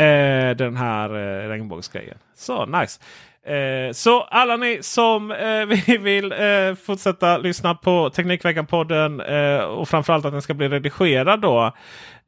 [0.03, 2.19] eh, den här eh, regnbågsgrejen.
[2.37, 3.01] Så nice.
[3.47, 10.25] Eh, så alla ni som eh, vill eh, fortsätta lyssna på Teknikveckan-podden eh, och framförallt
[10.25, 11.73] att den ska bli redigerad då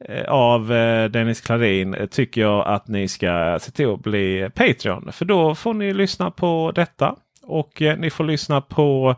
[0.05, 4.51] Eh, av eh, Dennis Klarin eh, tycker jag att ni ska se till att bli
[4.55, 5.13] Patreon.
[5.13, 9.17] För då får ni lyssna på detta och ni får lyssna på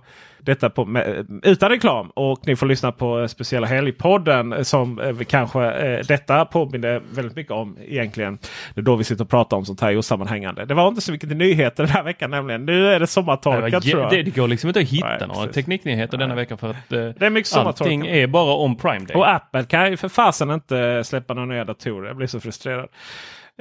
[0.48, 2.10] detta på, med, utan reklam.
[2.14, 7.52] Och ni får lyssna på speciella helgpodden som eh, kanske eh, detta påminner väldigt mycket
[7.52, 8.38] om egentligen.
[8.74, 10.64] Det är då vi sitter och pratar om sånt här osammanhängande.
[10.64, 12.66] Det var inte så mycket nyheter den här veckan nämligen.
[12.66, 14.10] Nu är det sommartorkat tror jag.
[14.10, 15.54] Det, det går liksom inte att hitta Nej, några precis.
[15.54, 19.16] tekniknyheter denna vecka för att eh, det är mycket allting är bara om Prime Day.
[19.16, 22.06] Och Apple kan ju för fasen inte släppa några nya datorer.
[22.06, 22.88] Jag blir så frustrerad.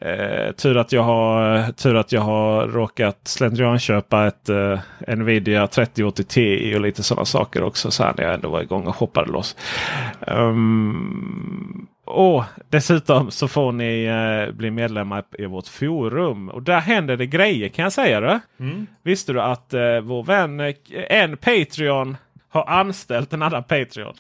[0.02, 4.80] Eh, tur, att jag har, tur att jag har råkat slentrianköpa ett eh,
[5.16, 7.92] Nvidia 3080 Ti och lite sådana saker också.
[7.92, 9.56] Så här när jag ändå var igång och hoppade loss.
[10.28, 16.50] Um, och dessutom så får ni eh, bli medlemmar i vårt forum.
[16.50, 18.20] Och där händer det grejer kan jag säga.
[18.20, 18.40] Det.
[18.60, 18.88] Mm.
[19.04, 20.74] Visste du att eh, vår vän, eh,
[21.10, 22.18] en Patreon
[22.50, 24.14] har anställt en annan Patreon.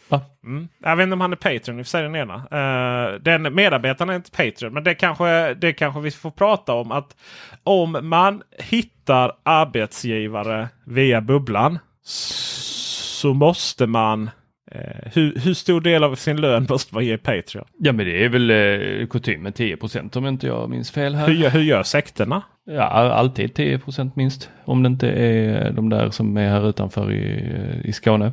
[0.44, 0.68] Mm.
[0.84, 2.36] Jag vet inte om han är Patreon, i och för sig den ena.
[2.36, 4.74] Uh, den medarbetaren är inte Patreon.
[4.74, 6.92] Men det kanske, det kanske vi får prata om.
[6.92, 7.16] att
[7.64, 14.30] Om man hittar arbetsgivare via bubblan så måste man
[14.72, 17.66] Eh, hur, hur, stor del av sin lön måste man ge Patreon?
[17.78, 21.28] Ja men det är väl eh, kutymen 10% om inte jag minns fel här.
[21.28, 22.42] Hur, hur gör sekterna?
[22.66, 24.50] Ja alltid 10% minst.
[24.66, 27.54] Om det inte är de där som är här utanför i,
[27.84, 28.32] i Skåne.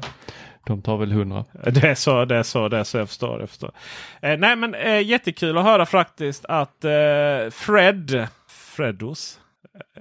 [0.67, 1.45] De tar väl 100.
[1.53, 3.41] Det är så, det är så, det är så jag förstår.
[3.41, 3.73] Jag förstår.
[4.21, 9.41] Eh, nej men eh, jättekul att höra faktiskt att eh, Fred Freddos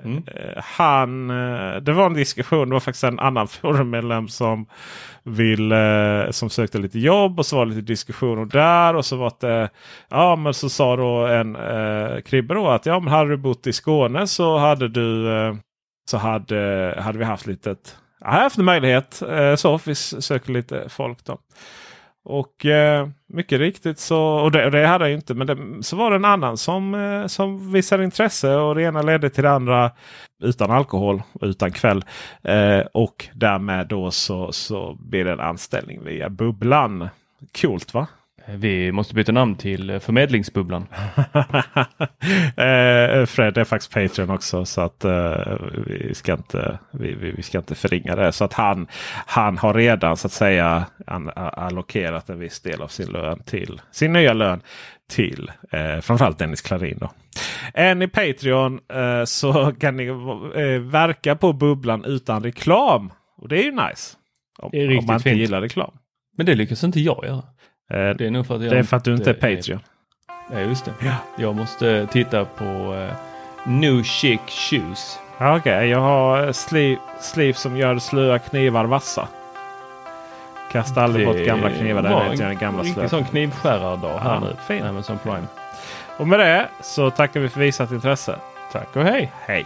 [0.04, 0.24] Mm.
[0.28, 2.70] Eh, han, eh, det var en diskussion.
[2.70, 4.66] Det var faktiskt en annan forummedlem som,
[5.72, 7.40] eh, som sökte lite jobb.
[7.40, 8.96] Och så var det lite diskussioner där.
[8.96, 9.70] Och så var det,
[10.10, 13.68] ja men så sa då en eh, Kribbe då att ja men hade du bott
[13.68, 15.58] i Skåne så hade du
[16.10, 17.76] så hade, hade vi haft lite
[18.20, 19.14] jag har haft en möjlighet.
[19.56, 21.38] Så vi söker lite folk då.
[22.26, 25.96] Och eh, mycket riktigt så, och det, och det hade jag inte, men det, så
[25.96, 29.52] var det en annan som, eh, som visade intresse och det ena ledde till det
[29.52, 29.92] andra
[30.44, 32.06] utan alkohol och utan kväll.
[32.42, 37.10] Eh, och därmed då så, så blir det en anställning via Bubblan.
[37.62, 38.08] Coolt va?
[38.48, 40.88] Vi måste byta namn till eh, Förmedlingsbubblan.
[42.58, 47.44] Eh, Fred är faktiskt Patreon också så att uh, vi, ska inte, vi, vi, vi,
[47.44, 48.32] ska inte förringa det.
[48.32, 48.88] Så att han,
[49.26, 53.82] han har redan så att säga an, allokerat en viss del av sin lön till
[53.92, 54.62] sin nya lön
[55.10, 56.98] till eh, framförallt Dennis Klarin.
[57.02, 57.12] Då.
[57.74, 63.12] Är ni Patreon eh, så kan ni eh, verka på bubblan utan reklam.
[63.38, 64.18] Och det är ju nice.
[64.60, 65.40] Om, om man inte fint.
[65.40, 65.92] gillar reklam.
[66.38, 67.44] Men det lyckas inte jag göra.
[67.94, 69.80] Eh, det är nog för att, jag det är för att du inte är Patreon.
[70.52, 70.92] Ja just det.
[71.00, 71.16] Ja.
[71.38, 73.12] Jag måste titta på uh,
[73.68, 75.20] New Chic Shoes.
[75.36, 75.86] Okej, okay.
[75.88, 79.28] jag har sliv, sliv som gör slöa knivar vassa.
[80.72, 82.02] Kasta aldrig bort gamla knivar.
[82.02, 84.56] Det var en gamla riktig sån knivskärardag här nu.
[84.68, 84.86] Fint.
[84.86, 85.48] Amazon Prime.
[86.18, 88.36] Och med det så tackar vi för visat intresse.
[88.72, 89.32] Tack och hej.
[89.42, 89.66] Hej.